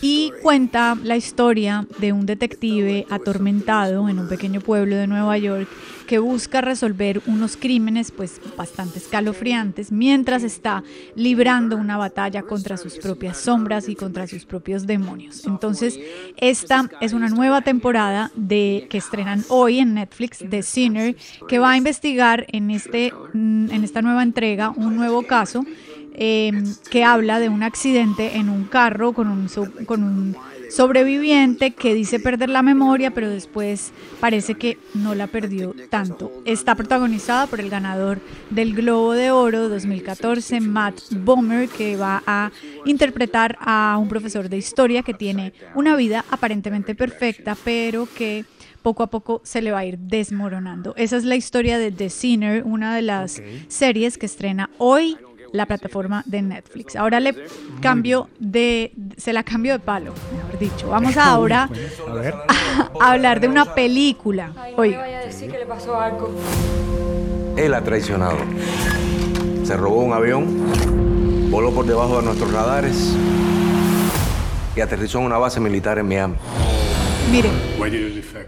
y 0.00 0.32
cuenta 0.42 0.96
la 1.02 1.16
historia 1.16 1.86
de 1.98 2.12
un 2.12 2.26
detective 2.26 3.06
atormentado 3.10 4.08
en 4.08 4.18
un 4.18 4.28
pequeño 4.28 4.60
pueblo 4.60 4.96
de 4.96 5.06
Nueva 5.06 5.36
York 5.38 5.68
que 6.06 6.18
busca 6.18 6.60
resolver 6.60 7.22
unos 7.26 7.56
crímenes 7.56 8.10
pues 8.10 8.40
bastante 8.56 8.98
escalofriantes 8.98 9.92
mientras 9.92 10.42
está 10.42 10.82
librando 11.14 11.76
una 11.76 11.96
batalla 11.96 12.42
contra 12.42 12.76
sus 12.76 12.98
propias 12.98 13.38
sombras 13.38 13.88
y 13.88 13.94
contra 13.94 14.26
sus 14.26 14.44
propios 14.44 14.86
demonios. 14.86 15.46
Entonces, 15.46 15.98
esta 16.36 16.90
es 17.00 17.12
una 17.12 17.28
nueva 17.28 17.62
temporada 17.62 18.30
de 18.34 18.86
que 18.90 18.98
estrenan 18.98 19.44
hoy 19.48 19.78
en 19.78 19.94
Netflix 19.94 20.44
The 20.48 20.62
Sinner 20.62 21.16
que 21.48 21.58
va 21.58 21.72
a 21.72 21.76
investigar 21.76 22.46
en 22.52 22.70
este 22.70 23.12
en 23.34 23.80
esta 23.82 24.02
nueva 24.02 24.22
entrega 24.22 24.70
un 24.70 24.96
nuevo 24.96 25.22
caso 25.22 25.64
Em, 26.14 26.74
que 26.90 27.04
habla 27.04 27.40
de 27.40 27.48
un 27.48 27.62
accidente 27.62 28.36
en 28.36 28.50
un 28.50 28.64
carro 28.64 29.14
con 29.14 29.28
un, 29.28 29.48
con 29.86 30.02
un 30.02 30.36
sobreviviente 30.70 31.70
que 31.70 31.94
dice 31.94 32.20
perder 32.20 32.50
la 32.50 32.62
memoria, 32.62 33.12
pero 33.12 33.30
después 33.30 33.92
parece 34.20 34.54
que 34.54 34.76
no 34.92 35.14
la 35.14 35.26
perdió 35.26 35.74
tanto. 35.88 36.30
Está 36.44 36.74
protagonizada 36.74 37.46
por 37.46 37.60
el 37.60 37.70
ganador 37.70 38.20
del 38.50 38.74
Globo 38.74 39.12
de 39.12 39.30
Oro 39.30 39.70
2014, 39.70 40.60
Matt 40.60 41.00
Bomer, 41.12 41.68
que 41.68 41.96
va 41.96 42.22
a 42.26 42.50
interpretar 42.84 43.56
a 43.60 43.96
un 43.98 44.08
profesor 44.08 44.50
de 44.50 44.58
historia 44.58 45.02
que 45.02 45.14
tiene 45.14 45.54
una 45.74 45.96
vida 45.96 46.26
aparentemente 46.30 46.94
perfecta, 46.94 47.56
pero 47.64 48.06
que 48.16 48.44
poco 48.82 49.02
a 49.02 49.06
poco 49.06 49.40
se 49.44 49.62
le 49.62 49.72
va 49.72 49.78
a 49.78 49.84
ir 49.86 49.98
desmoronando. 49.98 50.94
Esa 50.96 51.16
es 51.16 51.24
la 51.24 51.36
historia 51.36 51.78
de 51.78 51.90
The 51.90 52.10
Sinner, 52.10 52.64
una 52.64 52.94
de 52.94 53.02
las 53.02 53.40
series 53.68 54.18
que 54.18 54.26
estrena 54.26 54.70
hoy 54.78 55.16
la 55.52 55.66
plataforma 55.66 56.22
de 56.26 56.42
Netflix. 56.42 56.96
Ahora 56.96 57.20
le 57.20 57.34
cambio 57.80 58.28
de, 58.38 58.92
se 59.16 59.32
la 59.32 59.42
cambio 59.42 59.74
de 59.74 59.78
palo, 59.78 60.12
mejor 60.34 60.58
dicho. 60.58 60.88
Vamos 60.88 61.16
ahora 61.18 61.68
a, 63.00 63.12
hablar 63.12 63.40
de 63.40 63.48
una 63.48 63.74
película. 63.74 64.52
Oiga. 64.76 65.06
Él 67.56 67.74
ha 67.74 67.82
traicionado. 67.82 68.38
Se 69.64 69.76
robó 69.76 70.02
un 70.02 70.12
avión, 70.12 71.50
voló 71.50 71.72
por 71.72 71.86
debajo 71.86 72.18
de 72.18 72.24
nuestros 72.24 72.52
radares 72.52 73.14
y 74.74 74.80
aterrizó 74.80 75.18
en 75.18 75.26
una 75.26 75.38
base 75.38 75.60
militar 75.60 75.98
en 75.98 76.08
Miami. 76.08 76.34
Mire, 77.30 77.50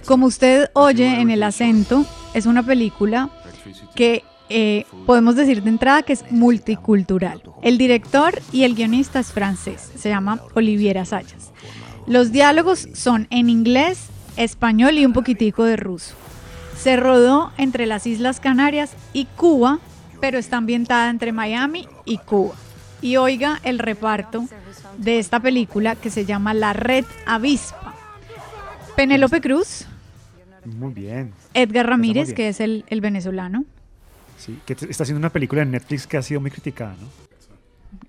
como 0.06 0.26
usted 0.26 0.70
oye 0.72 1.20
en 1.20 1.30
el 1.30 1.42
acento, 1.42 2.04
es 2.34 2.46
una 2.46 2.62
película 2.62 3.30
que 3.94 4.24
eh, 4.50 4.84
podemos 5.06 5.36
decir 5.36 5.62
de 5.62 5.70
entrada 5.70 6.02
que 6.02 6.12
es 6.12 6.30
multicultural. 6.30 7.42
El 7.62 7.78
director 7.78 8.40
y 8.52 8.64
el 8.64 8.74
guionista 8.74 9.20
es 9.20 9.32
francés, 9.32 9.90
se 9.96 10.10
llama 10.10 10.40
Olivier 10.54 10.98
Assayas. 10.98 11.52
Los 12.06 12.32
diálogos 12.32 12.88
son 12.94 13.26
en 13.30 13.48
inglés, 13.48 14.08
español 14.36 14.98
y 14.98 15.06
un 15.06 15.14
poquitico 15.14 15.64
de 15.64 15.76
ruso. 15.76 16.14
Se 16.76 16.96
rodó 16.96 17.52
entre 17.56 17.86
las 17.86 18.06
Islas 18.06 18.40
Canarias 18.40 18.92
y 19.14 19.24
Cuba, 19.24 19.78
pero 20.20 20.38
está 20.38 20.58
ambientada 20.58 21.08
entre 21.08 21.32
Miami 21.32 21.88
y 22.04 22.18
Cuba. 22.18 22.54
Y 23.00 23.16
oiga 23.16 23.60
el 23.64 23.78
reparto 23.78 24.46
de 24.98 25.18
esta 25.18 25.40
película 25.40 25.96
que 25.96 26.10
se 26.10 26.26
llama 26.26 26.52
La 26.52 26.74
Red 26.74 27.06
Avispa. 27.26 27.94
Penélope 28.96 29.40
Cruz. 29.40 29.86
Muy 30.64 30.92
bien. 30.92 31.32
Edgar 31.54 31.86
Ramírez, 31.86 32.34
que 32.34 32.48
es 32.48 32.60
el 32.60 33.00
venezolano 33.00 33.64
que 34.66 34.72
está 34.72 35.02
haciendo 35.02 35.18
una 35.18 35.30
película 35.30 35.62
en 35.62 35.70
Netflix 35.70 36.06
que 36.06 36.16
ha 36.16 36.22
sido 36.22 36.40
muy 36.40 36.50
criticada, 36.50 36.96
¿no? 37.00 37.08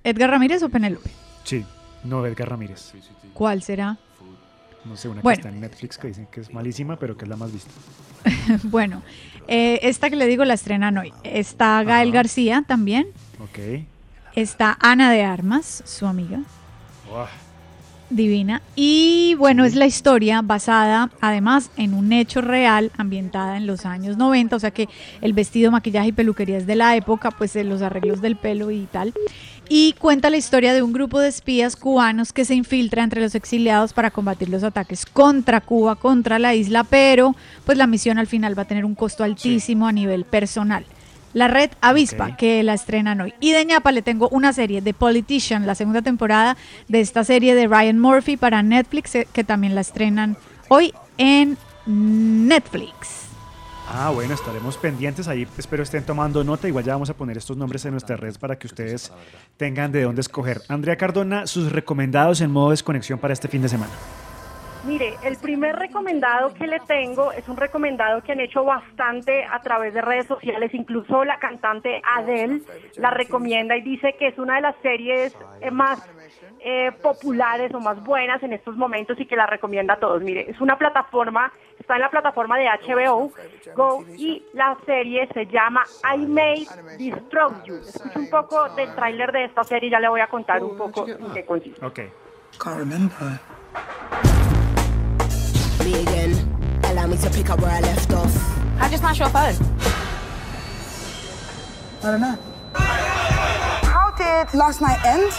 ¿Edgar 0.04 0.30
Ramírez 0.30 0.62
o 0.64 0.70
Penélope? 0.70 1.10
Sí, 1.44 1.66
no 2.04 2.26
Edgar 2.26 2.50
Ramírez. 2.50 2.94
¿Cuál 3.34 3.62
será? 3.64 3.98
No 4.84 4.96
sé, 4.96 5.10
una 5.10 5.22
que 5.22 5.32
está 5.32 5.50
en 5.50 5.60
Netflix 5.60 5.98
que 5.98 6.08
dicen 6.10 6.28
que 6.28 6.42
es 6.42 6.54
malísima, 6.54 6.98
pero 6.98 7.18
que 7.18 7.26
es 7.26 7.30
la 7.30 7.36
más 7.36 7.52
vista. 7.52 7.72
bueno, 8.64 9.02
eh, 9.48 9.80
esta 9.82 10.10
que 10.10 10.16
le 10.16 10.28
digo 10.28 10.46
la 10.46 10.54
estrenan 10.54 10.98
hoy. 10.98 11.12
Está 11.24 11.84
Gael 11.84 12.12
García 12.12 12.64
también. 12.68 13.08
Ok. 13.40 13.84
Está 14.36 14.78
Ana 14.80 15.12
de 15.12 15.24
Armas, 15.24 15.82
su 15.86 16.06
amiga. 16.06 16.42
Divina. 18.10 18.62
Y 18.76 19.36
bueno, 19.36 19.66
es 19.66 19.76
la 19.76 19.86
historia 19.86 20.42
basada 20.42 21.10
además 21.22 21.72
en 21.78 21.94
un 21.94 22.14
hecho 22.14 22.42
real 22.42 22.92
ambientada 22.98 23.58
en 23.58 23.66
los 23.66 23.86
años 23.86 24.18
90, 24.18 24.56
o 24.56 24.60
sea 24.60 24.72
que 24.72 24.88
el 25.22 25.34
vestido, 25.34 25.72
maquillaje 25.72 26.10
y 26.10 26.12
peluquería 26.12 26.58
es 26.58 26.68
de 26.68 26.76
la 26.76 26.96
época, 26.96 27.32
pues 27.32 27.56
los 27.56 27.82
arreglos 27.82 28.22
del 28.22 28.36
pelo 28.36 28.72
y 28.72 28.88
tal. 28.92 29.14
Y 29.68 29.94
cuenta 29.94 30.30
la 30.30 30.38
historia 30.38 30.74
de 30.74 30.84
un 30.84 30.94
grupo 30.94 31.20
de 31.20 31.30
espías 31.30 31.76
cubanos 31.76 32.32
que 32.32 32.46
se 32.46 32.54
infiltra 32.54 33.04
entre 33.04 33.22
los 33.22 33.34
exiliados 33.34 33.94
para 33.94 34.12
combatir 34.12 34.50
los 34.50 34.64
ataques 34.64 35.08
contra 35.08 35.60
Cuba, 35.60 35.96
contra 35.96 36.38
la 36.38 36.54
isla, 36.54 36.84
pero 36.84 37.36
pues 37.66 37.78
la 37.78 37.88
misión 37.88 38.20
al 38.20 38.28
final 38.28 38.58
va 38.58 38.64
a 38.64 38.68
tener 38.68 38.86
un 38.86 38.94
costo 38.94 39.24
altísimo 39.24 39.88
a 39.88 39.92
nivel 39.92 40.26
personal 40.26 40.86
la 41.36 41.50
red 41.50 41.70
Avispa, 41.82 42.38
que 42.38 42.64
la 42.64 42.74
estrenan 42.74 43.20
hoy. 43.20 43.34
Y 43.42 43.52
de 43.52 43.66
ñapa 43.66 43.92
le 43.92 44.02
tengo 44.02 44.30
una 44.30 44.54
serie, 44.54 44.82
de 44.82 44.94
Politician, 44.94 45.68
la 45.68 45.76
segunda 45.76 46.02
temporada 46.02 46.56
de 46.88 47.02
esta 47.02 47.24
serie 47.26 47.54
de 47.54 47.68
Ryan 47.68 48.00
Murphy 48.00 48.38
para 48.38 48.64
Netflix, 48.64 49.14
eh, 49.16 49.28
que 49.32 49.44
también 49.44 49.76
la 49.76 49.82
estrenan 49.82 50.38
hoy 50.70 50.94
en 51.18 51.58
Netflix. 51.86 53.26
Ah, 53.88 54.12
bueno, 54.14 54.34
estaremos 54.34 54.78
pendientes 54.78 55.28
ahí. 55.28 55.46
Espero 55.58 55.84
estén 55.84 56.06
tomando 56.06 56.44
nota. 56.44 56.70
Igual 56.70 56.86
ya 56.86 56.94
vamos 56.94 57.10
a 57.10 57.14
poner 57.14 57.38
estos 57.38 57.58
nombres 57.58 57.84
en 57.84 57.92
nuestras 57.92 58.18
redes 58.18 58.38
para 58.38 58.58
que 58.58 58.68
ustedes 58.68 59.12
tengan 59.58 59.92
de 59.92 60.04
dónde 60.04 60.22
escoger. 60.22 60.62
Andrea 60.70 60.96
Cardona, 60.96 61.48
sus 61.48 61.72
recomendados 61.72 62.40
en 62.40 62.50
modo 62.50 62.72
desconexión 62.72 63.20
para 63.20 63.34
este 63.34 63.50
fin 63.50 63.62
de 63.62 63.70
semana. 63.70 63.92
Mire, 64.86 65.16
el 65.24 65.38
primer 65.38 65.76
recomendado 65.76 66.54
que 66.54 66.68
le 66.68 66.80
tengo 66.82 67.32
es 67.32 67.48
un 67.48 67.58
recomendado 67.58 68.22
que 68.22 68.34
han 68.34 68.40
hecho 68.40 68.64
bastante 68.64 69.44
a 69.44 69.60
través 69.62 69.94
de 69.96 70.02
redes 70.02 70.28
sociales, 70.28 70.74
incluso 70.74 71.26
la 71.26 71.40
cantante 71.40 72.02
Adele 72.04 72.62
la 72.98 73.10
recomienda 73.10 73.76
y 73.76 73.82
dice 73.82 74.16
que 74.20 74.28
es 74.28 74.38
una 74.38 74.56
de 74.56 74.62
las 74.62 74.76
series 74.84 75.36
eh, 75.62 75.72
más 75.72 76.08
eh, 76.60 76.92
populares 77.02 77.74
o 77.74 77.80
más 77.80 78.04
buenas 78.04 78.44
en 78.44 78.54
estos 78.54 78.76
momentos 78.76 79.20
y 79.20 79.26
que 79.26 79.36
la 79.36 79.48
recomienda 79.48 79.96
a 79.96 80.00
todos. 80.00 80.22
Mire, 80.22 80.50
es 80.50 80.62
una 80.62 80.78
plataforma, 80.78 81.52
está 81.80 81.96
en 81.96 82.02
la 82.02 82.10
plataforma 82.12 82.58
de 82.58 82.66
HBO 82.66 83.32
Go 83.76 84.06
y 84.18 84.44
la 84.54 84.78
serie 84.86 85.28
se 85.34 85.48
llama 85.48 85.84
I 86.16 86.26
May 86.28 86.68
Destroy 87.00 87.54
You. 87.66 87.76
Escucha 87.76 88.20
un 88.20 88.30
poco 88.30 88.70
del 88.76 88.94
tráiler 88.94 89.32
de 89.32 89.46
esta 89.46 89.64
serie 89.64 89.88
y 89.88 89.92
ya 89.92 90.00
le 90.00 90.10
voy 90.10 90.22
a 90.22 90.28
contar 90.28 90.64
un 90.64 90.78
poco 90.78 91.08
en 91.08 91.34
qué 91.34 91.44
consiste. 91.44 91.84
Ok. 91.84 92.00
Me 95.86 96.02
again. 96.02 96.34
Allow 96.86 97.08
me 97.08 97.18
to 97.18 97.30
pick 97.30 97.50
up 97.50 97.62
where 97.62 97.72
I 97.72 97.80
left 97.80 98.12
off. 98.12 98.34
How'd 98.80 98.92
you 98.92 98.98
smash 98.98 99.20
your 99.20 99.30
phone? 99.30 99.56
I 102.04 102.12
don't 102.12 102.22
know. 102.22 102.38
How 102.74 104.12
did 104.18 104.54
last 104.58 104.82
night 104.82 105.00
end? 105.06 105.32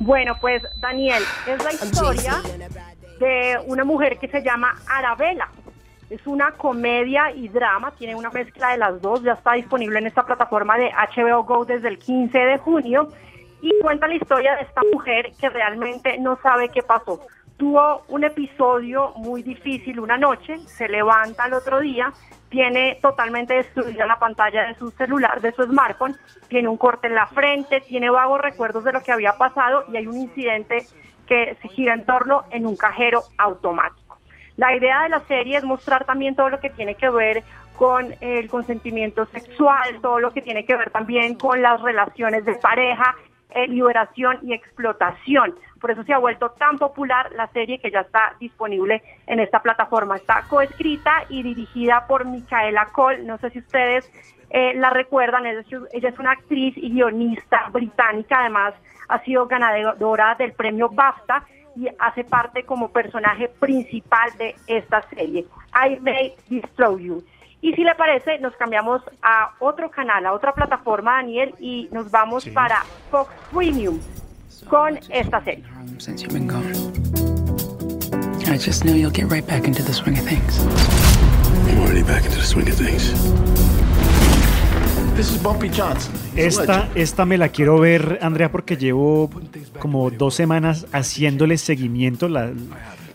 Bueno, 0.00 0.36
pues 0.40 0.62
Daniel, 0.80 1.22
es 1.46 1.64
la 1.64 1.72
historia 1.72 2.42
de 3.20 3.58
una 3.66 3.84
mujer 3.84 4.18
que 4.18 4.28
se 4.28 4.42
llama 4.42 4.74
Arabella. 4.88 5.48
Es 6.10 6.26
una 6.26 6.52
comedia 6.52 7.30
y 7.32 7.48
drama, 7.48 7.92
tiene 7.92 8.14
una 8.14 8.30
mezcla 8.30 8.70
de 8.70 8.78
las 8.78 9.00
dos, 9.02 9.22
ya 9.22 9.32
está 9.32 9.52
disponible 9.52 9.98
en 9.98 10.06
esta 10.06 10.24
plataforma 10.24 10.76
de 10.78 10.90
HBO 10.90 11.44
Go 11.44 11.64
desde 11.64 11.88
el 11.88 11.98
15 11.98 12.38
de 12.38 12.58
junio 12.58 13.08
y 13.60 13.72
cuenta 13.82 14.06
la 14.06 14.14
historia 14.14 14.54
de 14.56 14.62
esta 14.62 14.80
mujer 14.92 15.32
que 15.38 15.50
realmente 15.50 16.16
no 16.18 16.38
sabe 16.42 16.70
qué 16.70 16.82
pasó 16.82 17.20
tuvo 17.58 18.04
un 18.08 18.24
episodio 18.24 19.12
muy 19.16 19.42
difícil 19.42 20.00
una 20.00 20.16
noche, 20.16 20.58
se 20.58 20.88
levanta 20.88 21.44
al 21.44 21.52
otro 21.52 21.80
día, 21.80 22.12
tiene 22.48 22.98
totalmente 23.02 23.54
destruida 23.54 24.06
la 24.06 24.18
pantalla 24.18 24.68
de 24.68 24.74
su 24.76 24.90
celular, 24.92 25.40
de 25.40 25.52
su 25.52 25.64
smartphone, 25.64 26.16
tiene 26.48 26.68
un 26.68 26.78
corte 26.78 27.08
en 27.08 27.16
la 27.16 27.26
frente, 27.26 27.80
tiene 27.82 28.08
vagos 28.08 28.40
recuerdos 28.40 28.84
de 28.84 28.92
lo 28.92 29.02
que 29.02 29.12
había 29.12 29.36
pasado 29.36 29.84
y 29.92 29.96
hay 29.96 30.06
un 30.06 30.16
incidente 30.16 30.86
que 31.26 31.56
se 31.60 31.68
gira 31.68 31.92
en 31.92 32.06
torno 32.06 32.44
en 32.50 32.64
un 32.64 32.76
cajero 32.76 33.22
automático. 33.36 34.18
La 34.56 34.74
idea 34.74 35.02
de 35.02 35.10
la 35.10 35.20
serie 35.26 35.58
es 35.58 35.64
mostrar 35.64 36.04
también 36.04 36.36
todo 36.36 36.48
lo 36.48 36.60
que 36.60 36.70
tiene 36.70 36.94
que 36.94 37.10
ver 37.10 37.42
con 37.76 38.14
el 38.20 38.48
consentimiento 38.48 39.26
sexual, 39.26 40.00
todo 40.00 40.20
lo 40.20 40.32
que 40.32 40.42
tiene 40.42 40.64
que 40.64 40.76
ver 40.76 40.90
también 40.90 41.34
con 41.34 41.60
las 41.60 41.80
relaciones 41.80 42.44
de 42.44 42.54
pareja 42.54 43.14
eh, 43.50 43.66
liberación 43.68 44.38
y 44.42 44.52
explotación. 44.52 45.54
Por 45.80 45.90
eso 45.90 46.02
se 46.04 46.12
ha 46.12 46.18
vuelto 46.18 46.50
tan 46.50 46.78
popular 46.78 47.30
la 47.32 47.46
serie 47.48 47.78
que 47.78 47.90
ya 47.90 48.00
está 48.00 48.34
disponible 48.40 49.02
en 49.26 49.40
esta 49.40 49.62
plataforma. 49.62 50.16
Está 50.16 50.44
coescrita 50.48 51.24
y 51.28 51.42
dirigida 51.42 52.06
por 52.06 52.24
Micaela 52.26 52.86
Cole. 52.86 53.22
No 53.24 53.38
sé 53.38 53.50
si 53.50 53.60
ustedes 53.60 54.10
eh, 54.50 54.74
la 54.74 54.90
recuerdan. 54.90 55.46
Ella 55.46 56.08
es 56.08 56.18
una 56.18 56.32
actriz 56.32 56.74
y 56.76 56.90
guionista 56.90 57.68
británica. 57.70 58.40
Además, 58.40 58.74
ha 59.08 59.22
sido 59.24 59.46
ganadora 59.46 60.34
del 60.34 60.52
premio 60.52 60.88
BAFTA 60.88 61.44
y 61.76 61.88
hace 61.98 62.24
parte 62.24 62.64
como 62.64 62.90
personaje 62.90 63.48
principal 63.48 64.30
de 64.36 64.56
esta 64.66 65.02
serie. 65.10 65.46
I 65.74 65.98
May 66.00 66.34
Destroy 66.48 67.04
You. 67.04 67.24
Y 67.60 67.72
si 67.72 67.82
le 67.82 67.94
parece, 67.96 68.38
nos 68.38 68.54
cambiamos 68.54 69.02
a 69.20 69.54
otro 69.58 69.90
canal, 69.90 70.24
a 70.26 70.32
otra 70.32 70.52
plataforma, 70.54 71.16
Daniel, 71.16 71.54
y 71.58 71.88
nos 71.90 72.08
vamos 72.10 72.46
para 72.46 72.84
Fox 73.10 73.32
Premium 73.52 73.98
con 74.68 74.96
esta 75.08 75.42
serie. 75.42 75.64
I 78.46 78.56
just 78.56 78.84
knew 78.84 78.94
you'll 78.94 79.12
get 79.12 79.30
right 79.30 79.46
back 79.46 79.66
into 79.66 79.82
the 79.82 79.92
swing 79.92 80.16
of 80.16 80.24
things. 80.24 80.64
I'm 81.68 81.80
already 81.80 82.02
back 82.02 82.24
into 82.24 82.38
the 82.38 82.46
swing 82.46 82.68
of 82.68 82.76
things. 82.76 83.12
This 85.16 85.32
is 85.32 85.42
Bumpy 85.42 85.68
Johnson. 85.68 86.14
Esta, 86.36 86.88
esta 86.94 87.26
me 87.26 87.36
la 87.36 87.48
quiero 87.48 87.78
ver, 87.80 88.20
Andrea, 88.22 88.52
porque 88.52 88.76
llevo 88.76 89.30
como 89.80 90.10
dos 90.10 90.34
semanas 90.34 90.86
haciéndole 90.92 91.58
seguimiento. 91.58 92.28
La, 92.28 92.52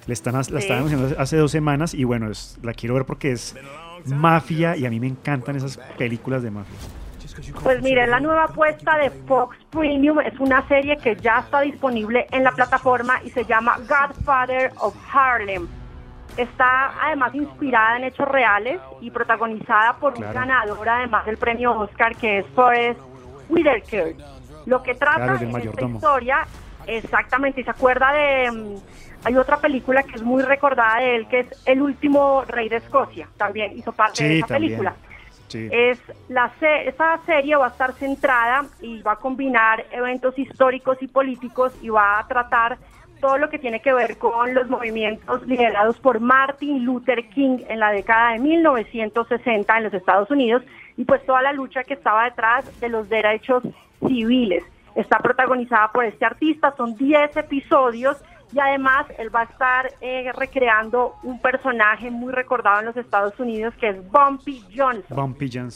le 0.05 0.13
están, 0.13 0.33
la 0.33 0.59
estaban 0.59 0.83
haciendo 0.83 1.15
hace 1.17 1.37
dos 1.37 1.51
semanas 1.51 1.93
y 1.93 2.03
bueno, 2.03 2.29
es, 2.29 2.57
la 2.61 2.73
quiero 2.73 2.95
ver 2.95 3.05
porque 3.05 3.31
es 3.31 3.55
mafia 4.05 4.75
y 4.75 4.85
a 4.85 4.89
mí 4.89 4.99
me 4.99 5.07
encantan 5.07 5.55
esas 5.55 5.77
películas 5.97 6.43
de 6.43 6.51
mafia. 6.51 6.77
Pues 7.63 7.81
mire, 7.81 8.05
la 8.07 8.19
nueva 8.19 8.43
apuesta 8.45 8.97
de 8.97 9.09
Fox 9.09 9.57
Premium 9.71 10.19
es 10.19 10.39
una 10.39 10.67
serie 10.67 10.97
que 10.97 11.15
ya 11.15 11.39
está 11.39 11.61
disponible 11.61 12.27
en 12.31 12.43
la 12.43 12.51
plataforma 12.51 13.21
y 13.23 13.29
se 13.29 13.43
llama 13.45 13.77
Godfather 13.79 14.71
of 14.79 14.95
Harlem. 15.11 15.67
Está 16.37 16.93
además 17.01 17.33
inspirada 17.33 17.97
en 17.97 18.05
hechos 18.05 18.27
reales 18.27 18.79
y 19.01 19.09
protagonizada 19.11 19.93
por 19.93 20.13
un 20.15 20.21
ganador 20.33 20.87
además 20.87 21.25
del 21.25 21.37
premio 21.37 21.79
Oscar 21.79 22.15
que 22.15 22.39
es 22.39 22.45
Forrest 22.55 22.99
Whitaker. 23.49 24.15
Lo 24.65 24.81
que 24.81 24.95
trata 24.95 25.35
de 25.35 25.45
esta 25.45 25.85
historia, 25.85 26.47
exactamente, 26.87 27.61
y 27.61 27.63
se 27.63 27.69
acuerda 27.69 28.11
de... 28.13 28.79
Hay 29.25 29.37
otra 29.37 29.57
película 29.57 30.03
que 30.03 30.15
es 30.15 30.21
muy 30.21 30.43
recordada 30.43 30.99
de 30.99 31.15
él, 31.15 31.27
que 31.27 31.41
es 31.41 31.47
El 31.65 31.81
último 31.81 32.43
rey 32.45 32.69
de 32.69 32.77
Escocia. 32.77 33.27
También 33.37 33.77
hizo 33.77 33.91
parte 33.91 34.23
de 34.23 34.39
esa 34.39 34.47
película. 34.47 34.95
Es 35.53 36.01
la 36.29 36.51
esa 36.61 37.19
serie 37.25 37.55
va 37.55 37.67
a 37.67 37.69
estar 37.69 37.93
centrada 37.93 38.65
y 38.81 39.01
va 39.03 39.13
a 39.13 39.15
combinar 39.17 39.85
eventos 39.91 40.37
históricos 40.39 40.97
y 41.01 41.07
políticos 41.07 41.73
y 41.81 41.89
va 41.89 42.19
a 42.19 42.27
tratar 42.27 42.79
todo 43.21 43.37
lo 43.37 43.49
que 43.49 43.59
tiene 43.59 43.79
que 43.79 43.93
ver 43.93 44.17
con 44.17 44.53
los 44.53 44.67
movimientos 44.67 45.45
liderados 45.47 45.97
por 45.99 46.19
Martin 46.19 46.83
Luther 46.83 47.29
King 47.29 47.59
en 47.69 47.79
la 47.79 47.91
década 47.91 48.33
de 48.33 48.39
1960 48.39 49.77
en 49.77 49.83
los 49.83 49.93
Estados 49.93 50.29
Unidos 50.31 50.63
y 50.97 51.05
pues 51.05 51.25
toda 51.25 51.41
la 51.41 51.53
lucha 51.53 51.83
que 51.83 51.93
estaba 51.93 52.25
detrás 52.25 52.79
de 52.81 52.89
los 52.89 53.07
derechos 53.07 53.63
civiles. 53.99 54.63
Está 54.95 55.19
protagonizada 55.19 55.91
por 55.91 56.03
este 56.03 56.25
artista, 56.25 56.73
son 56.75 56.95
10 56.95 57.37
episodios 57.37 58.17
y 58.53 58.59
además 58.59 59.07
él 59.17 59.33
va 59.33 59.41
a 59.41 59.43
estar 59.43 59.91
eh, 60.01 60.31
recreando 60.33 61.15
un 61.23 61.39
personaje 61.39 62.11
muy 62.11 62.31
recordado 62.31 62.81
en 62.81 62.85
los 62.85 62.97
Estados 62.97 63.39
Unidos 63.39 63.73
que 63.79 63.89
es 63.89 64.11
Bumpy 64.11 64.63
Johnson, 64.75 65.17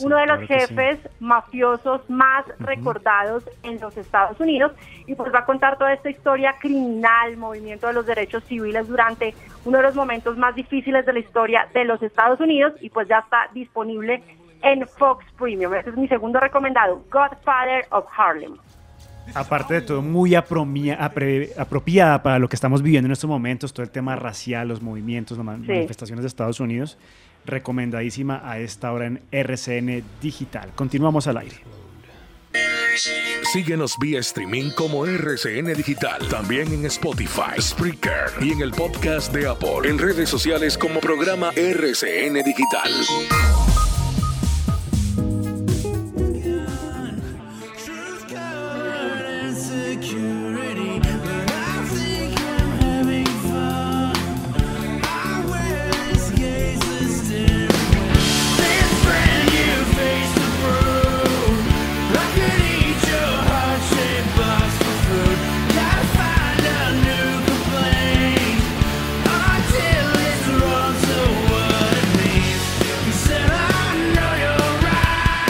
uno 0.03 0.17
de 0.17 0.25
los 0.27 0.41
jefes 0.47 0.99
mafiosos 1.19 2.07
más 2.09 2.45
recordados 2.59 3.43
en 3.63 3.79
los 3.79 3.97
Estados 3.97 4.39
Unidos. 4.39 4.73
Y 5.07 5.15
pues 5.15 5.33
va 5.33 5.39
a 5.39 5.45
contar 5.45 5.77
toda 5.77 5.93
esta 5.93 6.09
historia 6.09 6.55
criminal, 6.59 7.37
movimiento 7.37 7.87
de 7.87 7.93
los 7.93 8.05
derechos 8.05 8.43
civiles 8.43 8.87
durante 8.87 9.33
uno 9.65 9.77
de 9.77 9.83
los 9.83 9.95
momentos 9.95 10.37
más 10.37 10.53
difíciles 10.53 11.05
de 11.05 11.13
la 11.13 11.19
historia 11.19 11.67
de 11.73 11.85
los 11.85 12.01
Estados 12.03 12.39
Unidos. 12.39 12.73
Y 12.81 12.89
pues 12.89 13.07
ya 13.07 13.19
está 13.19 13.49
disponible 13.53 14.21
en 14.61 14.87
Fox 14.87 15.25
Premium. 15.37 15.73
Ese 15.73 15.89
es 15.89 15.97
mi 15.97 16.07
segundo 16.07 16.39
recomendado, 16.39 17.01
Godfather 17.09 17.85
of 17.91 18.05
Harlem 18.15 18.57
aparte 19.33 19.75
de 19.75 19.81
todo, 19.81 20.01
muy 20.01 20.35
apropiada 20.35 22.23
para 22.23 22.39
lo 22.39 22.49
que 22.49 22.55
estamos 22.55 22.81
viviendo 22.81 23.07
en 23.07 23.11
estos 23.11 23.29
momentos, 23.29 23.73
todo 23.73 23.83
el 23.83 23.89
tema 23.89 24.15
racial, 24.15 24.67
los 24.67 24.81
movimientos, 24.81 25.37
las 25.37 25.45
manifestaciones 25.45 26.23
de 26.23 26.27
Estados 26.27 26.59
Unidos, 26.59 26.97
recomendadísima 27.45 28.41
a 28.43 28.59
esta 28.59 28.91
hora 28.91 29.07
en 29.07 29.21
RCN 29.31 30.03
Digital. 30.21 30.71
Continuamos 30.75 31.27
al 31.27 31.37
aire. 31.37 31.57
Síguenos 33.53 33.95
vía 33.99 34.19
streaming 34.19 34.71
como 34.71 35.05
RCN 35.05 35.73
Digital, 35.73 36.27
también 36.27 36.73
en 36.73 36.85
Spotify, 36.85 37.61
Spreaker 37.61 38.31
y 38.41 38.51
en 38.51 38.61
el 38.61 38.71
podcast 38.71 39.33
de 39.33 39.47
Apple, 39.47 39.89
en 39.89 39.97
redes 39.97 40.29
sociales 40.29 40.77
como 40.77 40.99
programa 40.99 41.51
RCN 41.55 42.33
Digital. 42.43 42.91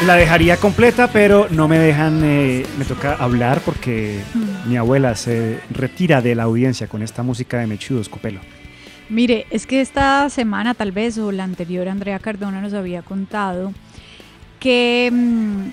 La 0.07 0.15
dejaría 0.15 0.55
completa, 0.55 1.09
pero 1.11 1.49
no 1.49 1.67
me 1.67 1.77
dejan, 1.77 2.21
eh, 2.23 2.65
me 2.79 2.85
toca 2.85 3.15
hablar 3.15 3.59
porque 3.65 4.21
mm. 4.33 4.69
mi 4.69 4.77
abuela 4.77 5.15
se 5.15 5.59
retira 5.69 6.21
de 6.21 6.33
la 6.33 6.43
audiencia 6.43 6.87
con 6.87 7.03
esta 7.03 7.23
música 7.23 7.59
de 7.59 7.67
Mechudos 7.67 8.07
Copelo. 8.07 8.39
Mire, 9.09 9.47
es 9.49 9.67
que 9.67 9.81
esta 9.81 10.29
semana 10.29 10.75
tal 10.75 10.93
vez 10.93 11.17
o 11.17 11.33
la 11.33 11.43
anterior 11.43 11.89
Andrea 11.89 12.19
Cardona 12.19 12.61
nos 12.61 12.73
había 12.73 13.01
contado 13.01 13.73
que 14.61 15.09
mm, 15.11 15.71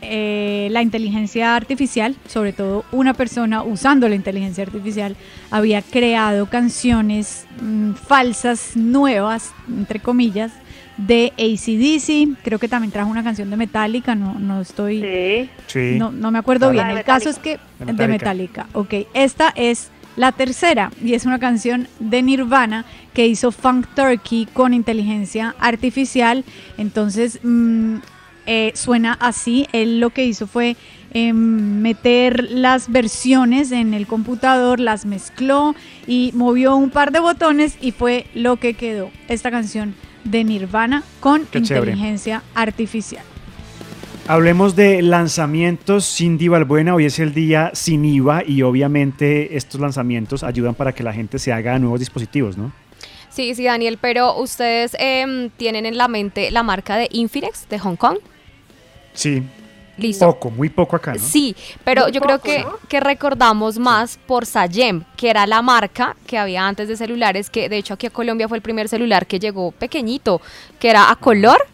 eh, 0.00 0.68
la 0.70 0.82
inteligencia 0.82 1.56
artificial, 1.56 2.16
sobre 2.26 2.52
todo 2.52 2.84
una 2.92 3.14
persona 3.14 3.62
usando 3.62 4.08
la 4.08 4.14
inteligencia 4.14 4.64
artificial, 4.64 5.16
había 5.50 5.82
creado 5.82 6.46
canciones 6.46 7.46
mm, 7.60 7.92
falsas, 7.94 8.76
nuevas, 8.76 9.52
entre 9.68 10.00
comillas, 10.00 10.52
de 10.96 11.32
ACDC, 11.38 12.42
creo 12.42 12.58
que 12.58 12.68
también 12.68 12.90
trajo 12.90 13.10
una 13.10 13.22
canción 13.22 13.50
de 13.50 13.56
Metallica, 13.56 14.14
no, 14.14 14.38
no 14.38 14.60
estoy, 14.60 15.48
sí. 15.68 15.96
No, 15.96 16.10
no, 16.10 16.30
me 16.32 16.38
acuerdo 16.38 16.70
bien. 16.70 16.88
El 16.88 17.04
caso 17.04 17.30
es 17.30 17.38
que 17.38 17.58
de 17.78 18.08
Metallica. 18.08 18.66
ok, 18.72 18.94
esta 19.14 19.52
es 19.54 19.90
la 20.16 20.32
tercera 20.32 20.90
y 21.02 21.14
es 21.14 21.24
una 21.24 21.38
canción 21.38 21.86
de 22.00 22.22
Nirvana 22.22 22.84
que 23.14 23.28
hizo 23.28 23.52
Funk 23.52 23.86
Turkey 23.94 24.46
con 24.52 24.74
inteligencia 24.74 25.54
artificial, 25.60 26.44
entonces 26.76 27.38
mm, 27.44 27.98
eh, 28.50 28.72
suena 28.74 29.12
así, 29.20 29.66
él 29.72 30.00
lo 30.00 30.08
que 30.08 30.24
hizo 30.24 30.46
fue 30.46 30.74
em, 31.12 31.82
meter 31.82 32.50
las 32.50 32.90
versiones 32.90 33.72
en 33.72 33.92
el 33.92 34.06
computador, 34.06 34.80
las 34.80 35.04
mezcló 35.04 35.74
y 36.06 36.30
movió 36.32 36.74
un 36.74 36.88
par 36.88 37.12
de 37.12 37.20
botones 37.20 37.76
y 37.78 37.92
fue 37.92 38.24
lo 38.32 38.56
que 38.56 38.72
quedó 38.72 39.10
esta 39.28 39.50
canción 39.50 39.94
de 40.24 40.44
Nirvana 40.44 41.02
con 41.20 41.46
inteligencia 41.52 42.42
artificial. 42.54 43.22
Hablemos 44.26 44.74
de 44.74 45.02
lanzamientos 45.02 46.06
sin 46.06 46.38
diva 46.38 46.62
Buena. 46.64 46.94
Hoy 46.94 47.04
es 47.04 47.18
el 47.18 47.34
día 47.34 47.70
sin 47.74 48.02
IVA 48.06 48.44
y 48.46 48.62
obviamente 48.62 49.58
estos 49.58 49.78
lanzamientos 49.78 50.42
ayudan 50.42 50.74
para 50.74 50.94
que 50.94 51.02
la 51.02 51.12
gente 51.12 51.38
se 51.38 51.52
haga 51.52 51.78
nuevos 51.78 52.00
dispositivos, 52.00 52.56
¿no? 52.56 52.72
Sí, 53.28 53.54
sí, 53.54 53.64
Daniel, 53.64 53.98
pero 54.00 54.38
ustedes 54.38 54.96
em, 54.98 55.50
tienen 55.50 55.84
en 55.84 55.98
la 55.98 56.08
mente 56.08 56.50
la 56.50 56.62
marca 56.62 56.96
de 56.96 57.08
Infinex 57.12 57.68
de 57.68 57.78
Hong 57.78 57.96
Kong. 57.96 58.18
Sí, 59.18 59.42
poco, 60.20 60.50
muy 60.50 60.68
poco 60.68 60.94
acá, 60.94 61.14
¿no? 61.14 61.18
Sí, 61.18 61.56
pero 61.82 62.08
yo 62.08 62.20
creo 62.20 62.40
que, 62.40 62.64
que 62.88 63.00
recordamos 63.00 63.78
más 63.78 64.16
por 64.26 64.46
Sayem, 64.46 65.02
que 65.16 65.28
era 65.28 65.44
la 65.46 65.60
marca 65.60 66.14
que 66.26 66.38
había 66.38 66.66
antes 66.68 66.86
de 66.86 66.96
celulares, 66.96 67.50
que 67.50 67.68
de 67.68 67.78
hecho 67.78 67.94
aquí 67.94 68.06
a 68.06 68.10
Colombia 68.10 68.46
fue 68.48 68.58
el 68.58 68.62
primer 68.62 68.88
celular 68.88 69.26
que 69.26 69.40
llegó 69.40 69.72
pequeñito, 69.72 70.40
que 70.78 70.90
era 70.90 71.10
a 71.10 71.16
color, 71.16 71.66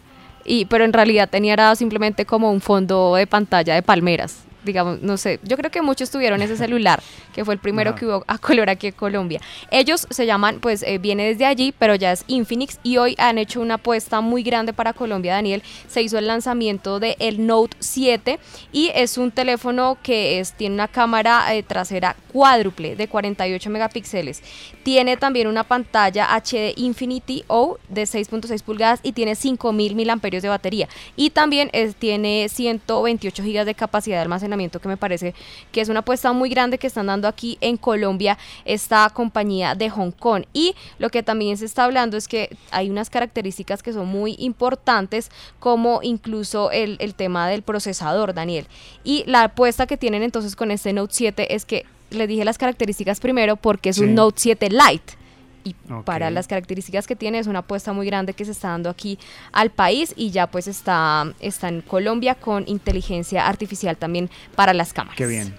y, 0.45 0.65
pero 0.65 0.85
en 0.85 0.95
realidad 0.95 1.29
tenía 1.29 1.75
simplemente 1.75 2.25
como 2.25 2.51
un 2.51 2.63
fondo 2.63 3.15
de 3.17 3.27
pantalla 3.27 3.75
de 3.75 3.83
palmeras. 3.83 4.39
Digamos, 4.65 5.03
no 5.03 5.17
sé, 5.17 5.41
yo 5.43 5.57
creo 5.57 5.71
que 5.71 5.83
muchos 5.83 6.11
tuvieron 6.11 6.43
ese 6.43 6.57
celular, 6.57 7.03
que 7.35 7.45
fue 7.45 7.55
el 7.55 7.61
primero 7.61 7.95
que 7.95 8.07
hubo 8.07 8.25
a 8.27 8.39
color 8.39 8.71
aquí 8.71 8.89
en 8.89 8.93
Colombia. 8.93 9.41
Ellos 9.71 10.07
se 10.11 10.27
llaman, 10.27 10.61
pues 10.61 10.83
eh, 10.83 10.99
viene 10.99 11.27
desde 11.27 11.47
allí, 11.47 11.75
pero 11.79 11.95
ya 11.95 12.13
es 12.13 12.25
Infinix 12.27 12.79
y 12.83 12.97
hoy 12.97 13.15
han 13.19 13.39
hecho 13.39 13.61
una 13.61 13.75
apuesta 13.75 14.21
muy 14.21 14.43
grande 14.43 14.73
para 14.73 14.93
Colombia, 14.93 15.35
Daniel. 15.35 15.63
Se 15.89 16.03
hizo 16.03 16.19
el 16.19 16.27
lanzamiento 16.27 17.01
de 17.01 17.17
el 17.19 17.47
Note 17.47 17.77
7 17.81 18.39
y 18.73 18.91
es 18.95 19.19
un 19.19 19.31
teléfono 19.31 19.99
que 20.03 20.41
es, 20.41 20.53
tiene 20.53 20.75
una 20.75 20.89
cámara 20.89 21.55
eh, 21.55 21.63
trasera 21.63 22.17
cuádruple 22.33 22.97
de 22.97 23.09
48 23.09 23.71
megapíxeles. 23.71 24.43
Tiene 24.83 25.17
también 25.17 25.47
una 25.47 25.65
pantalla 25.65 26.29
HD 26.35 26.75
Infinity 26.77 27.45
O 27.47 27.79
de 27.89 28.03
6.6 28.03 28.63
pulgadas 28.63 29.01
y 29.03 29.13
tiene 29.13 29.35
5000 29.35 29.95
mAh 29.95 30.17
de 30.17 30.49
batería. 30.49 30.89
Y 31.17 31.31
también 31.31 31.71
tiene 31.99 32.49
128 32.49 33.43
GB 33.43 33.65
de 33.65 33.75
capacidad 33.75 34.17
de 34.17 34.23
almacenamiento, 34.23 34.54
que 34.81 34.89
me 34.89 34.97
parece 34.97 35.35
que 35.73 35.81
es 35.81 35.89
una 35.89 36.01
apuesta 36.01 36.33
muy 36.33 36.49
grande 36.49 36.79
que 36.79 36.87
están 36.87 37.07
dando 37.07 37.29
aquí 37.29 37.59
en 37.61 37.77
Colombia 37.77 38.39
esta 38.65 39.11
compañía 39.11 39.75
de 39.75 39.91
Hong 39.91 40.13
Kong. 40.13 40.45
Y 40.53 40.75
lo 40.99 41.11
que 41.11 41.23
también 41.23 41.57
se 41.57 41.65
está 41.65 41.85
hablando 41.85 42.17
es 42.17 42.29
que 42.29 42.57
hay 42.71 42.91
unas 42.91 43.11
características 43.11 43.83
que 43.83 43.93
son 43.93 44.07
muy 44.07 44.37
importantes, 44.39 45.31
como 45.59 46.01
incluso 46.03 46.71
el, 46.71 46.97
el 47.01 47.15
tema 47.15 47.49
del 47.49 47.63
procesador, 47.63 48.35
Daniel. 48.35 48.67
Y 49.03 49.25
la 49.27 49.45
apuesta 49.45 49.87
que 49.87 49.97
tienen 49.97 50.23
entonces 50.23 50.57
con 50.57 50.71
este 50.71 50.93
Note 50.93 51.15
7 51.15 51.55
es 51.55 51.65
que 51.65 51.85
les 52.11 52.29
dije 52.29 52.45
las 52.45 52.59
características 52.59 53.21
primero 53.21 53.57
porque 53.57 53.89
es 53.89 53.99
un 53.99 54.15
Note 54.15 54.39
7 54.39 54.69
Lite 54.71 55.24
y 55.65 55.75
para 56.05 56.31
las 56.31 56.47
características 56.47 57.07
que 57.07 57.17
tiene 57.17 57.39
es 57.39 57.47
una 57.47 57.61
apuesta 57.61 57.93
muy 57.93 58.07
grande 58.07 58.35
que 58.35 58.45
se 58.45 58.53
está 58.53 58.69
dando 58.69 58.91
aquí 58.91 59.19
al 59.53 59.71
país 59.71 60.13
y 60.17 60.31
ya 60.31 60.47
pues 60.47 60.69
está, 60.69 61.33
está 61.41 61.69
en 61.69 61.81
Colombia 61.81 62.35
con 62.35 62.65
inteligencia 62.67 63.47
artificial 63.47 63.97
también 63.97 64.31
para 64.55 64.75
las 64.75 64.93
cámaras. 64.93 65.17
Qué 65.17 65.27
bien. 65.27 65.55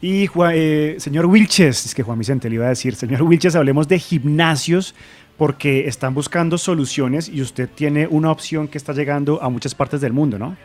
Y 0.00 0.28
eh, 0.52 0.96
señor 0.98 1.26
Wilches, 1.26 1.86
es 1.86 1.94
que 1.94 2.02
Juan 2.02 2.18
Vicente 2.18 2.48
le 2.48 2.56
iba 2.56 2.66
a 2.66 2.70
decir, 2.70 2.94
señor 2.94 3.22
Wilches, 3.22 3.54
hablemos 3.54 3.88
de 3.88 3.98
gimnasios 3.98 4.94
porque 5.38 5.88
están 5.88 6.14
buscando 6.14 6.58
soluciones 6.58 7.28
y 7.28 7.40
usted 7.40 7.68
tiene 7.68 8.06
una 8.06 8.30
opción 8.30 8.68
que 8.68 8.78
está 8.78 8.92
llegando 8.92 9.42
a 9.42 9.48
muchas 9.48 9.74
partes 9.74 10.00
del 10.00 10.12
mundo, 10.12 10.38
¿no? 10.38 10.56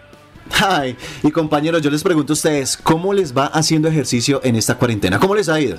Ay, 0.61 0.95
y 1.23 1.31
compañeros, 1.31 1.81
yo 1.81 1.89
les 1.89 2.03
pregunto 2.03 2.33
a 2.33 2.35
ustedes, 2.35 2.75
¿cómo 2.75 3.13
les 3.13 3.35
va 3.35 3.45
haciendo 3.45 3.87
ejercicio 3.87 4.41
en 4.43 4.55
esta 4.55 4.75
cuarentena? 4.75 5.19
¿Cómo 5.19 5.35
les 5.35 5.47
ha 5.47 5.59
ido? 5.59 5.77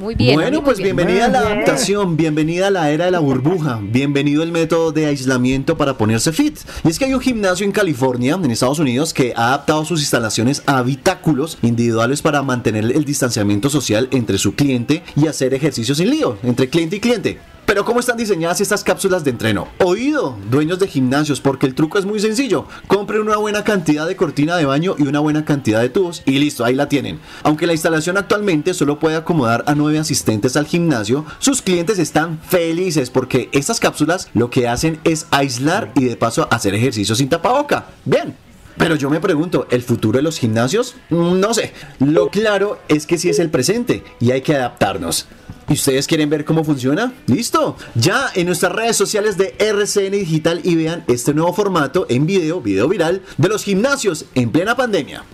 Muy 0.00 0.14
bien. 0.14 0.34
Bueno, 0.34 0.64
pues 0.64 0.78
bienvenida 0.78 1.26
a 1.26 1.28
la 1.28 1.40
adaptación, 1.40 2.16
bienvenida 2.16 2.68
a 2.68 2.70
la 2.70 2.90
era 2.90 3.04
de 3.04 3.10
la 3.10 3.18
burbuja, 3.18 3.78
bienvenido 3.82 4.42
el 4.42 4.50
método 4.50 4.90
de 4.90 5.06
aislamiento 5.06 5.76
para 5.76 5.98
ponerse 5.98 6.32
fit. 6.32 6.58
Y 6.82 6.88
es 6.88 6.98
que 6.98 7.04
hay 7.04 7.14
un 7.14 7.20
gimnasio 7.20 7.66
en 7.66 7.72
California, 7.72 8.38
en 8.42 8.50
Estados 8.50 8.78
Unidos, 8.78 9.12
que 9.12 9.34
ha 9.36 9.48
adaptado 9.48 9.84
sus 9.84 10.00
instalaciones 10.00 10.62
a 10.66 10.78
habitáculos 10.78 11.58
individuales 11.62 12.22
para 12.22 12.42
mantener 12.42 12.84
el 12.84 13.04
distanciamiento 13.04 13.68
social 13.68 14.08
entre 14.12 14.38
su 14.38 14.54
cliente 14.54 15.02
y 15.14 15.26
hacer 15.26 15.52
ejercicio 15.52 15.94
sin 15.94 16.10
lío, 16.10 16.38
entre 16.42 16.68
cliente 16.68 16.96
y 16.96 17.00
cliente. 17.00 17.51
Pero 17.66 17.84
¿cómo 17.84 18.00
están 18.00 18.16
diseñadas 18.16 18.60
estas 18.60 18.84
cápsulas 18.84 19.24
de 19.24 19.30
entreno? 19.30 19.68
Oído, 19.78 20.36
dueños 20.50 20.78
de 20.78 20.88
gimnasios, 20.88 21.40
porque 21.40 21.66
el 21.66 21.74
truco 21.74 21.98
es 21.98 22.04
muy 22.04 22.20
sencillo. 22.20 22.66
Compren 22.86 23.20
una 23.20 23.36
buena 23.36 23.64
cantidad 23.64 24.06
de 24.06 24.16
cortina 24.16 24.56
de 24.56 24.64
baño 24.64 24.96
y 24.98 25.02
una 25.02 25.20
buena 25.20 25.44
cantidad 25.44 25.80
de 25.80 25.88
tubos 25.88 26.22
y 26.26 26.38
listo, 26.38 26.64
ahí 26.64 26.74
la 26.74 26.88
tienen. 26.88 27.20
Aunque 27.44 27.66
la 27.66 27.72
instalación 27.72 28.16
actualmente 28.16 28.74
solo 28.74 28.98
puede 28.98 29.16
acomodar 29.16 29.64
a 29.66 29.74
nueve 29.74 29.98
asistentes 29.98 30.56
al 30.56 30.66
gimnasio, 30.66 31.24
sus 31.38 31.62
clientes 31.62 31.98
están 31.98 32.40
felices 32.40 33.10
porque 33.10 33.48
estas 33.52 33.80
cápsulas 33.80 34.28
lo 34.34 34.50
que 34.50 34.68
hacen 34.68 34.98
es 35.04 35.26
aislar 35.30 35.92
y 35.94 36.04
de 36.04 36.16
paso 36.16 36.48
hacer 36.50 36.74
ejercicio 36.74 37.14
sin 37.14 37.28
tapaboca. 37.28 37.86
Bien, 38.04 38.34
pero 38.76 38.96
yo 38.96 39.10
me 39.10 39.20
pregunto, 39.20 39.66
¿el 39.70 39.82
futuro 39.82 40.18
de 40.18 40.22
los 40.22 40.38
gimnasios? 40.38 40.96
No 41.10 41.54
sé. 41.54 41.72
Lo 42.00 42.28
claro 42.28 42.78
es 42.88 43.06
que 43.06 43.18
sí 43.18 43.28
es 43.28 43.38
el 43.38 43.50
presente 43.50 44.02
y 44.18 44.30
hay 44.32 44.42
que 44.42 44.54
adaptarnos. 44.54 45.26
¿Y 45.68 45.74
ustedes 45.74 46.06
quieren 46.06 46.28
ver 46.28 46.44
cómo 46.44 46.64
funciona? 46.64 47.12
¡Listo! 47.26 47.76
Ya 47.94 48.26
en 48.34 48.46
nuestras 48.46 48.72
redes 48.72 48.96
sociales 48.96 49.38
de 49.38 49.54
RCN 49.58 50.12
Digital 50.12 50.60
y 50.64 50.74
vean 50.74 51.04
este 51.06 51.32
nuevo 51.34 51.52
formato 51.54 52.06
en 52.08 52.26
video, 52.26 52.60
video 52.60 52.88
viral, 52.88 53.22
de 53.38 53.48
los 53.48 53.64
gimnasios 53.64 54.26
en 54.34 54.50
plena 54.50 54.76
pandemia. 54.76 55.24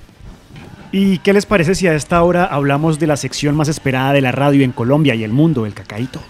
¿Y 0.93 1.19
qué 1.19 1.33
les 1.33 1.45
parece 1.45 1.75
si 1.75 1.87
a 1.87 1.95
esta 1.95 2.23
hora 2.23 2.45
hablamos 2.45 2.99
de 2.99 3.07
la 3.07 3.17
sección 3.17 3.55
más 3.55 3.69
esperada 3.69 4.13
de 4.13 4.23
la 4.23 4.33
radio 4.33 4.65
en 4.65 4.73
Colombia 4.73 5.15
y 5.15 5.25
el 5.25 5.33
mundo, 5.33 5.67
el 5.67 5.75
cacaíto? 5.75 6.21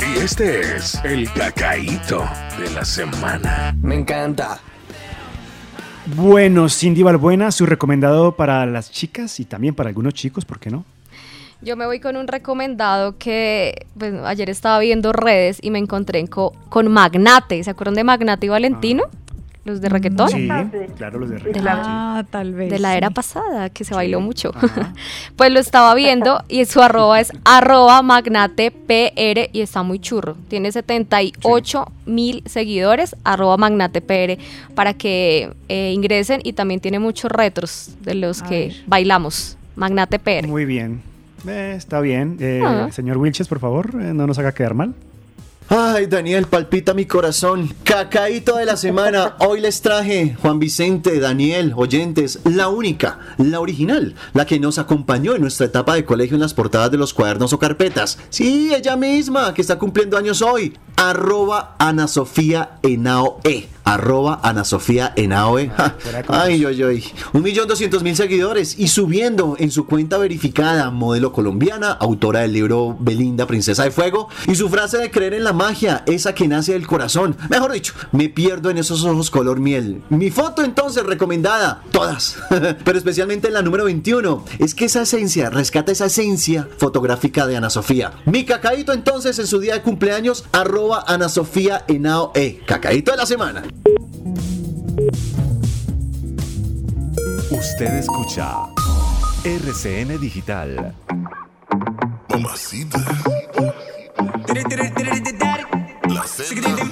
Y 0.00 0.20
este 0.20 0.76
es 0.76 0.94
el 1.04 1.30
cacaíto 1.32 2.24
de 2.58 2.70
la 2.70 2.84
semana. 2.84 3.76
Me 3.82 3.96
encanta. 3.96 4.60
Bueno, 6.14 6.68
Cindy 6.68 7.02
Balbuena, 7.02 7.50
su 7.52 7.66
recomendado 7.66 8.32
para 8.32 8.64
las 8.64 8.90
chicas 8.90 9.40
y 9.40 9.44
también 9.44 9.74
para 9.74 9.88
algunos 9.88 10.14
chicos, 10.14 10.44
¿por 10.44 10.58
qué 10.58 10.70
no? 10.70 10.84
Yo 11.60 11.76
me 11.76 11.86
voy 11.86 11.98
con 11.98 12.16
un 12.16 12.28
recomendado 12.28 13.18
que 13.18 13.86
pues, 13.98 14.14
ayer 14.24 14.48
estaba 14.48 14.78
viendo 14.78 15.12
redes 15.12 15.58
y 15.60 15.70
me 15.70 15.78
encontré 15.78 16.24
con 16.26 16.88
Magnate. 16.88 17.62
¿Se 17.64 17.70
acuerdan 17.70 17.94
de 17.94 18.04
Magnate 18.04 18.46
y 18.46 18.48
Valentino? 18.48 19.04
Los 19.64 19.80
de 19.82 19.88
reggaetón. 19.90 20.30
Sí, 20.30 20.48
claro, 20.96 21.18
los 21.18 21.28
de 21.28 21.38
reggaetón. 21.38 21.52
De 21.52 21.60
la, 21.60 21.82
ah, 21.84 22.24
tal 22.30 22.54
vez. 22.54 22.70
De 22.70 22.78
la 22.78 22.96
era 22.96 23.10
pasada, 23.10 23.68
que 23.68 23.84
se 23.84 23.92
bailó 23.92 24.20
mucho. 24.20 24.52
pues 25.36 25.52
lo 25.52 25.58
estaba 25.58 25.94
viendo 25.94 26.42
y 26.48 26.64
su 26.64 26.80
arroba 26.80 27.20
es 27.20 27.32
arroba 27.44 28.00
magnate 28.02 28.70
PR 28.70 29.50
y 29.52 29.60
está 29.60 29.82
muy 29.82 29.98
churro. 29.98 30.36
Tiene 30.48 30.70
78 30.72 31.92
mil 32.06 32.42
seguidores, 32.46 33.14
arroba 33.24 33.56
magnate 33.58 34.00
PR, 34.00 34.40
para 34.74 34.94
que 34.94 35.52
eh, 35.68 35.92
ingresen 35.92 36.40
y 36.44 36.54
también 36.54 36.80
tiene 36.80 36.98
muchos 36.98 37.30
retros 37.30 37.90
de 38.00 38.14
los 38.14 38.42
que 38.42 38.74
bailamos. 38.86 39.58
Magnate 39.76 40.18
PR. 40.18 40.46
Muy 40.46 40.64
bien. 40.64 41.02
Eh, 41.46 41.74
está 41.76 42.00
bien. 42.00 42.36
Eh, 42.40 42.62
ah. 42.64 42.88
Señor 42.90 43.18
Wilches, 43.18 43.48
por 43.48 43.60
favor, 43.60 43.90
eh, 44.00 44.12
no 44.14 44.26
nos 44.26 44.38
haga 44.38 44.52
quedar 44.52 44.74
mal. 44.74 44.94
Ay, 45.70 46.06
Daniel, 46.06 46.46
palpita 46.46 46.94
mi 46.94 47.04
corazón. 47.04 47.68
Cacaíto 47.84 48.56
de 48.56 48.64
la 48.64 48.78
semana. 48.78 49.36
Hoy 49.40 49.60
les 49.60 49.82
traje, 49.82 50.34
Juan 50.40 50.58
Vicente, 50.58 51.20
Daniel, 51.20 51.74
oyentes, 51.76 52.40
la 52.44 52.68
única, 52.68 53.18
la 53.36 53.60
original, 53.60 54.14
la 54.32 54.46
que 54.46 54.58
nos 54.58 54.78
acompañó 54.78 55.34
en 55.34 55.42
nuestra 55.42 55.66
etapa 55.66 55.94
de 55.94 56.06
colegio 56.06 56.36
en 56.36 56.40
las 56.40 56.54
portadas 56.54 56.90
de 56.90 56.96
los 56.96 57.12
cuadernos 57.12 57.52
o 57.52 57.58
carpetas. 57.58 58.18
Sí, 58.30 58.72
ella 58.74 58.96
misma, 58.96 59.52
que 59.52 59.60
está 59.60 59.78
cumpliendo 59.78 60.16
años 60.16 60.40
hoy. 60.40 60.74
Arroba 60.96 61.76
Ana 61.78 62.08
Sofía 62.08 62.78
Enao 62.82 63.38
E 63.44 63.68
arroba 63.88 64.40
Ana 64.42 64.64
Sofía 64.64 65.14
Enaoe. 65.16 65.70
Ay, 66.28 66.64
ay, 66.64 66.82
ay. 66.82 67.04
Un 67.32 67.42
millón 67.42 67.66
doscientos 67.68 68.02
mil 68.02 68.14
seguidores 68.14 68.78
y 68.78 68.88
subiendo 68.88 69.56
en 69.58 69.70
su 69.70 69.86
cuenta 69.86 70.18
verificada, 70.18 70.90
modelo 70.90 71.32
colombiana, 71.32 71.92
autora 71.92 72.40
del 72.40 72.52
libro 72.52 72.96
Belinda, 73.00 73.46
Princesa 73.46 73.84
de 73.84 73.90
Fuego, 73.90 74.28
y 74.46 74.54
su 74.56 74.68
frase 74.68 74.98
de 74.98 75.10
creer 75.10 75.32
en 75.34 75.44
la 75.44 75.54
magia, 75.54 76.02
esa 76.06 76.34
que 76.34 76.48
nace 76.48 76.72
del 76.72 76.86
corazón. 76.86 77.36
Mejor 77.48 77.72
dicho, 77.72 77.94
me 78.12 78.28
pierdo 78.28 78.68
en 78.68 78.76
esos 78.76 79.04
ojos 79.04 79.30
color 79.30 79.58
miel. 79.58 80.02
Mi 80.10 80.30
foto 80.30 80.62
entonces 80.62 81.04
recomendada, 81.04 81.82
todas, 81.90 82.36
pero 82.84 82.98
especialmente 82.98 83.48
en 83.48 83.54
la 83.54 83.62
número 83.62 83.84
21. 83.84 84.44
Es 84.58 84.74
que 84.74 84.84
esa 84.84 85.02
esencia, 85.02 85.48
rescata 85.48 85.92
esa 85.92 86.06
esencia 86.06 86.68
fotográfica 86.76 87.46
de 87.46 87.56
Ana 87.56 87.70
Sofía. 87.70 88.12
Mi 88.26 88.44
cacaíto 88.44 88.92
entonces 88.92 89.38
en 89.38 89.46
su 89.46 89.60
día 89.60 89.74
de 89.74 89.82
cumpleaños, 89.82 90.44
arroba 90.52 91.04
Ana 91.06 91.30
Sofía 91.30 91.84
Enaoe. 91.88 92.60
Cacaíto 92.66 93.12
de 93.12 93.16
la 93.16 93.26
semana. 93.26 93.62
Usted 97.50 97.94
escucha 97.94 98.66
RCN 99.44 100.20
Digital. 100.20 100.94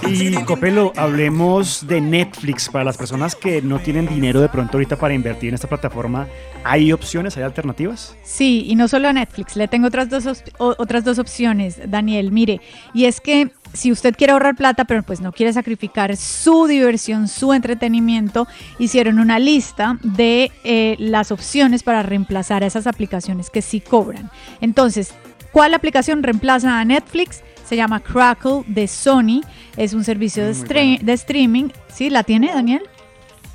Y 0.08 0.32
Copelo, 0.44 0.92
hablemos 0.96 1.86
de 1.86 2.00
Netflix. 2.00 2.68
Para 2.68 2.84
las 2.84 2.96
personas 2.96 3.34
que 3.34 3.62
no 3.62 3.78
tienen 3.78 4.06
dinero 4.06 4.40
de 4.40 4.48
pronto 4.48 4.76
ahorita 4.76 4.96
para 4.96 5.14
invertir 5.14 5.50
en 5.50 5.54
esta 5.54 5.68
plataforma, 5.68 6.26
¿hay 6.64 6.92
opciones? 6.92 7.36
¿Hay 7.36 7.42
alternativas? 7.42 8.16
Sí, 8.22 8.64
y 8.66 8.74
no 8.74 8.88
solo 8.88 9.08
a 9.08 9.12
Netflix, 9.12 9.56
le 9.56 9.68
tengo 9.68 9.88
otras 9.88 10.08
dos, 10.08 10.26
otras 10.58 11.04
dos 11.04 11.18
opciones, 11.18 11.80
Daniel. 11.88 12.32
Mire, 12.32 12.60
y 12.94 13.04
es 13.04 13.20
que 13.20 13.50
si 13.72 13.92
usted 13.92 14.14
quiere 14.16 14.32
ahorrar 14.32 14.56
plata, 14.56 14.84
pero 14.84 15.02
pues 15.02 15.20
no 15.20 15.32
quiere 15.32 15.52
sacrificar 15.52 16.16
su 16.16 16.66
diversión, 16.66 17.28
su 17.28 17.52
entretenimiento, 17.52 18.46
hicieron 18.78 19.18
una 19.18 19.38
lista 19.38 19.98
de 20.02 20.50
eh, 20.64 20.96
las 20.98 21.30
opciones 21.30 21.82
para 21.82 22.02
reemplazar 22.02 22.62
a 22.62 22.66
esas 22.66 22.86
aplicaciones 22.86 23.50
que 23.50 23.62
sí 23.62 23.80
cobran. 23.80 24.30
Entonces, 24.60 25.14
¿cuál 25.52 25.74
aplicación 25.74 26.22
reemplaza 26.22 26.80
a 26.80 26.84
Netflix? 26.84 27.42
Se 27.64 27.76
llama 27.76 28.00
Crackle 28.00 28.62
de 28.66 28.86
Sony. 28.86 29.42
Es 29.76 29.92
un 29.92 30.04
servicio 30.04 30.44
de, 30.46 30.98
de 31.02 31.12
streaming. 31.12 31.68
¿Sí? 31.88 32.10
¿La 32.10 32.22
tiene, 32.22 32.52
Daniel? 32.52 32.82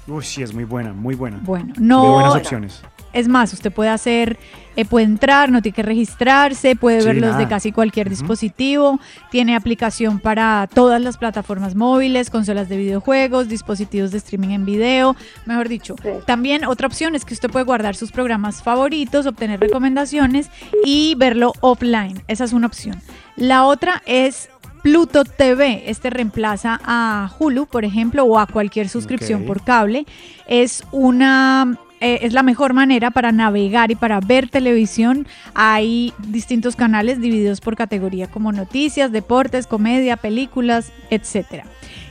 Uy, 0.08 0.24
sí, 0.24 0.42
es 0.42 0.54
muy 0.54 0.66
buena, 0.66 0.94
muy 0.94 1.16
buena. 1.16 1.40
Bueno, 1.44 1.74
no. 1.78 2.14
buenas 2.14 2.36
opciones 2.36 2.82
es 3.14 3.28
más, 3.28 3.54
usted 3.54 3.72
puede 3.72 3.90
hacer, 3.90 4.38
eh, 4.76 4.86
puede 4.86 5.06
entrar, 5.06 5.52
no 5.52 5.62
tiene 5.62 5.76
que 5.76 5.84
registrarse, 5.84 6.76
puede 6.76 7.02
Sí, 7.02 7.08
verlos 7.08 7.38
de 7.38 7.48
casi 7.48 7.72
cualquier 7.72 8.10
dispositivo, 8.10 9.00
tiene 9.30 9.56
aplicación 9.56 10.20
para 10.20 10.68
todas 10.74 11.02
las 11.02 11.18
plataformas 11.18 11.76
móviles, 11.76 12.30
consolas 12.30 12.70
de 12.70 12.78
videojuegos, 12.78 13.50
dispositivos 13.50 14.12
de 14.12 14.20
streaming 14.20 14.50
en 14.50 14.66
video, 14.66 15.16
mejor 15.46 15.68
dicho. 15.68 15.96
También 16.26 16.66
otra 16.66 16.88
opción 16.88 17.16
es 17.16 17.26
que 17.26 17.34
usted 17.34 17.50
puede 17.50 17.66
guardar 17.66 17.96
sus 17.96 18.12
programas 18.12 18.64
favoritos, 18.64 19.26
obtener 19.26 19.60
recomendaciones 19.60 20.50
y 20.86 21.16
verlo 21.16 21.54
offline. 21.62 22.24
Esa 22.28 22.46
es 22.46 22.54
una 22.54 22.68
opción. 22.68 23.02
La 23.36 23.66
otra 23.66 24.02
es 24.06 24.50
Pluto 24.82 25.24
TV. 25.24 25.84
Este 25.90 26.10
reemplaza 26.10 26.80
a 26.84 27.32
Hulu, 27.38 27.68
por 27.68 27.86
ejemplo, 27.86 28.24
o 28.24 28.40
a 28.40 28.48
cualquier 28.48 28.90
suscripción 28.90 29.44
por 29.46 29.64
cable. 29.64 30.06
Es 30.48 30.84
una 30.92 31.78
eh, 32.02 32.20
es 32.24 32.34
la 32.34 32.44
mejor 32.44 32.74
manera 32.74 33.12
para 33.12 33.32
navegar 33.32 33.92
y 33.92 33.96
para 33.96 34.20
ver 34.20 34.50
televisión. 34.50 35.28
Hay 35.54 36.14
distintos 36.28 36.76
canales 36.76 37.22
divididos 37.22 37.62
por 37.62 37.76
categoría 37.76 38.28
como 38.28 38.52
noticias, 38.52 39.12
deportes, 39.12 39.68
comedia, 39.68 40.18
películas, 40.18 40.92
etcétera. 41.10 41.64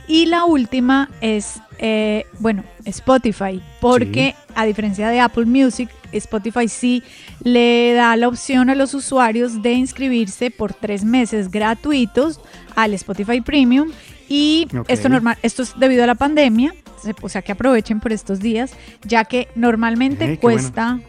Y 0.07 0.25
la 0.25 0.45
última 0.45 1.09
es, 1.21 1.61
eh, 1.77 2.25
bueno, 2.39 2.63
Spotify, 2.85 3.61
porque 3.79 4.35
a 4.55 4.65
diferencia 4.65 5.09
de 5.09 5.19
Apple 5.19 5.45
Music, 5.45 5.89
Spotify 6.11 6.67
sí 6.67 7.03
le 7.43 7.93
da 7.93 8.15
la 8.17 8.27
opción 8.27 8.69
a 8.69 8.75
los 8.75 8.93
usuarios 8.93 9.61
de 9.61 9.73
inscribirse 9.73 10.51
por 10.51 10.73
tres 10.73 11.05
meses 11.05 11.49
gratuitos 11.51 12.39
al 12.75 12.93
Spotify 12.93 13.41
Premium. 13.41 13.91
Y 14.27 14.67
Ok. 14.77 14.85
esto, 14.89 15.09
normal, 15.09 15.37
esto 15.43 15.63
es 15.63 15.77
debido 15.77 16.03
a 16.03 16.07
la 16.07 16.15
pandemia, 16.15 16.73
o 17.21 17.29
sea 17.29 17.41
que 17.41 17.51
aprovechen 17.51 17.99
por 17.99 18.11
estos 18.11 18.39
días, 18.39 18.73
ya 19.03 19.25
que 19.25 19.47
normalmente 19.55 20.25
Eh, 20.25 20.27
qué 20.37 20.41
bueno. 20.41 20.57
cuesta, 20.61 20.99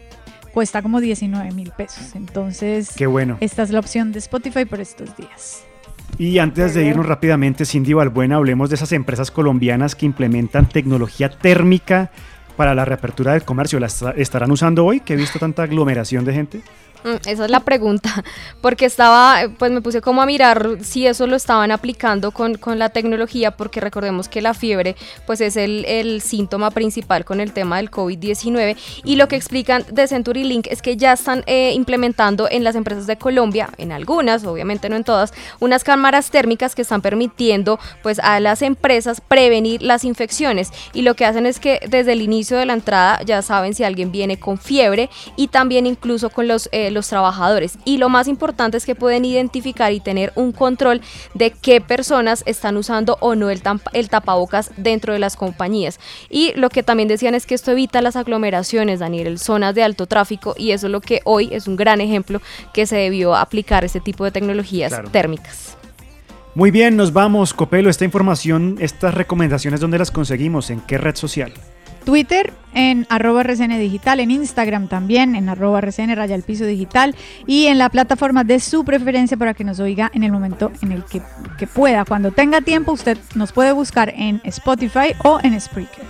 cuesta 0.53 0.81
como 0.81 0.99
19 1.01 1.51
mil 1.51 1.71
pesos. 1.71 2.15
Entonces, 2.15 2.91
Qué 2.95 3.07
bueno. 3.07 3.37
esta 3.39 3.63
es 3.63 3.69
la 3.71 3.79
opción 3.79 4.11
de 4.11 4.19
Spotify 4.19 4.65
por 4.65 4.79
estos 4.79 5.15
días. 5.17 5.63
Y 6.19 6.37
antes 6.37 6.75
de 6.75 6.85
irnos 6.85 7.07
rápidamente, 7.07 7.65
Cindy 7.65 7.93
Balbuena, 7.93 8.35
hablemos 8.35 8.69
de 8.69 8.75
esas 8.75 8.91
empresas 8.91 9.31
colombianas 9.31 9.95
que 9.95 10.05
implementan 10.05 10.69
tecnología 10.69 11.29
térmica 11.29 12.11
para 12.55 12.75
la 12.75 12.85
reapertura 12.85 13.33
del 13.33 13.43
comercio. 13.43 13.79
¿La 13.79 13.87
esta- 13.87 14.11
estarán 14.11 14.51
usando 14.51 14.85
hoy? 14.85 14.99
Que 14.99 15.13
he 15.13 15.17
visto 15.17 15.39
tanta 15.39 15.63
aglomeración 15.63 16.23
de 16.23 16.33
gente. 16.33 16.61
Mm, 17.03 17.15
Esa 17.27 17.45
es 17.45 17.51
la 17.51 17.59
pregunta, 17.59 18.23
porque 18.61 18.85
estaba, 18.85 19.41
pues 19.57 19.71
me 19.71 19.81
puse 19.81 20.01
como 20.01 20.21
a 20.21 20.25
mirar 20.25 20.77
si 20.81 21.05
eso 21.05 21.27
lo 21.27 21.35
estaban 21.35 21.71
aplicando 21.71 22.31
con, 22.31 22.55
con 22.55 22.79
la 22.79 22.89
tecnología, 22.89 23.51
porque 23.51 23.81
recordemos 23.81 24.29
que 24.29 24.41
la 24.41 24.53
fiebre 24.53 24.95
pues 25.25 25.41
es 25.41 25.57
el, 25.57 25.85
el 25.85 26.21
síntoma 26.21 26.71
principal 26.71 27.25
con 27.25 27.39
el 27.39 27.51
tema 27.51 27.77
del 27.77 27.91
COVID-19 27.91 28.77
y 29.03 29.15
lo 29.15 29.27
que 29.27 29.35
explican 29.35 29.83
de 29.91 30.07
CenturyLink 30.07 30.67
es 30.67 30.81
que 30.81 30.95
ya 30.95 31.13
están 31.13 31.43
eh, 31.45 31.73
implementando 31.73 32.47
en 32.49 32.63
las 32.63 32.75
empresas 32.75 33.07
de 33.07 33.17
Colombia, 33.17 33.69
en 33.77 33.91
algunas, 33.91 34.45
obviamente 34.45 34.89
no 34.89 34.95
en 34.95 35.03
todas, 35.03 35.33
unas 35.59 35.83
cámaras 35.83 36.31
térmicas 36.31 36.75
que 36.75 36.83
están 36.83 37.01
permitiendo 37.01 37.79
pues 38.01 38.19
a 38.19 38.39
las 38.39 38.61
empresas 38.61 39.21
prevenir 39.21 39.81
las 39.81 40.05
infecciones 40.05 40.71
y 40.93 41.01
lo 41.01 41.15
que 41.15 41.25
hacen 41.25 41.45
es 41.45 41.59
que 41.59 41.79
desde 41.87 42.13
el 42.13 42.21
inicio 42.21 42.57
de 42.57 42.65
la 42.65 42.73
entrada 42.73 43.21
ya 43.23 43.41
saben 43.41 43.73
si 43.73 43.83
alguien 43.83 44.11
viene 44.11 44.39
con 44.39 44.57
fiebre 44.57 45.09
y 45.35 45.47
también 45.47 45.85
incluso 45.85 46.29
con 46.29 46.47
los, 46.47 46.69
eh, 46.71 46.91
los 46.93 47.07
trabajadores. 47.09 47.77
Y 47.85 47.97
lo 47.97 48.07
más 48.09 48.27
importante 48.27 48.77
es 48.77 48.85
que 48.85 48.95
pueden 48.95 49.25
identificar 49.25 49.91
y 49.91 49.99
tener 49.99 50.31
un 50.35 50.51
control 50.51 51.01
de 51.33 51.51
qué 51.51 51.81
personas 51.81 52.43
están 52.45 52.77
usando 52.77 53.17
o 53.19 53.35
no 53.35 53.49
el, 53.49 53.61
el 53.93 54.09
tapabocas 54.09 54.71
dentro 54.77 55.13
de 55.13 55.19
las 55.19 55.35
compañías. 55.35 55.99
Y 56.29 56.53
lo 56.55 56.69
que 56.69 56.83
también 56.83 57.09
decían 57.09 57.35
es 57.35 57.45
que 57.45 57.55
esto 57.55 57.71
evita 57.71 58.01
las 58.01 58.15
aglomeraciones, 58.15 58.99
Daniel, 58.99 59.39
zonas 59.39 59.75
de 59.75 59.83
alto 59.83 60.05
tráfico 60.07 60.53
y 60.57 60.71
eso 60.71 60.87
es 60.87 60.91
lo 60.91 61.01
que 61.01 61.21
hoy 61.25 61.49
es 61.51 61.67
un 61.67 61.75
gran 61.75 61.99
ejemplo 62.01 62.41
que 62.73 62.85
se 62.85 62.95
debió 62.95 63.35
aplicar 63.35 63.83
este 63.83 63.99
tipo 63.99 64.23
de 64.23 64.31
tecnologías 64.31 64.91
Claro. 64.93 65.09
térmicas. 65.09 65.77
Muy 66.55 66.69
bien, 66.69 66.95
nos 66.95 67.13
vamos. 67.13 67.53
Copelo, 67.53 67.89
esta 67.89 68.05
información, 68.05 68.77
estas 68.79 69.15
recomendaciones, 69.15 69.79
¿dónde 69.79 69.97
las 69.97 70.11
conseguimos? 70.11 70.69
¿En 70.69 70.81
qué 70.81 70.99
red 70.99 71.15
social? 71.15 71.51
Twitter 72.03 72.53
en 72.73 73.05
arroba 73.09 73.41
RCN 73.41 73.79
Digital, 73.79 74.19
en 74.19 74.31
Instagram 74.31 74.87
también 74.87 75.35
en 75.35 75.49
arroba 75.49 75.79
RCN 75.79 76.15
Raya 76.15 76.35
al 76.35 76.43
Piso 76.43 76.65
Digital 76.65 77.15
y 77.45 77.67
en 77.67 77.77
la 77.77 77.89
plataforma 77.89 78.43
de 78.43 78.59
su 78.59 78.83
preferencia 78.83 79.37
para 79.37 79.53
que 79.53 79.63
nos 79.63 79.79
oiga 79.79 80.11
en 80.13 80.23
el 80.23 80.31
momento 80.31 80.71
en 80.81 80.91
el 80.91 81.03
que, 81.05 81.21
que 81.57 81.67
pueda. 81.67 82.05
Cuando 82.05 82.31
tenga 82.31 82.61
tiempo 82.61 82.91
usted 82.91 83.17
nos 83.35 83.51
puede 83.51 83.71
buscar 83.71 84.13
en 84.15 84.41
Spotify 84.43 85.15
o 85.23 85.39
en 85.43 85.59
Spreaker. 85.59 86.05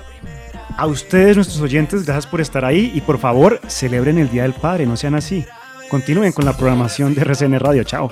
A 0.76 0.88
ustedes, 0.88 1.36
nuestros 1.36 1.62
oyentes, 1.62 2.04
gracias 2.06 2.26
por 2.26 2.42
estar 2.42 2.66
ahí 2.66 2.92
y 2.96 3.02
por 3.02 3.20
favor, 3.20 3.62
celebren 3.68 4.18
el 4.18 4.30
Día 4.30 4.44
del 4.44 4.54
Padre, 4.54 4.86
no 4.86 4.98
sean 4.98 5.14
así. 5.16 5.46
Continúen 5.90 6.32
con 6.32 6.46
la 6.46 6.58
programación 6.58 7.14
de 7.14 7.22
RCN 7.22 7.60
Radio. 7.60 7.84
Chao. 7.84 8.12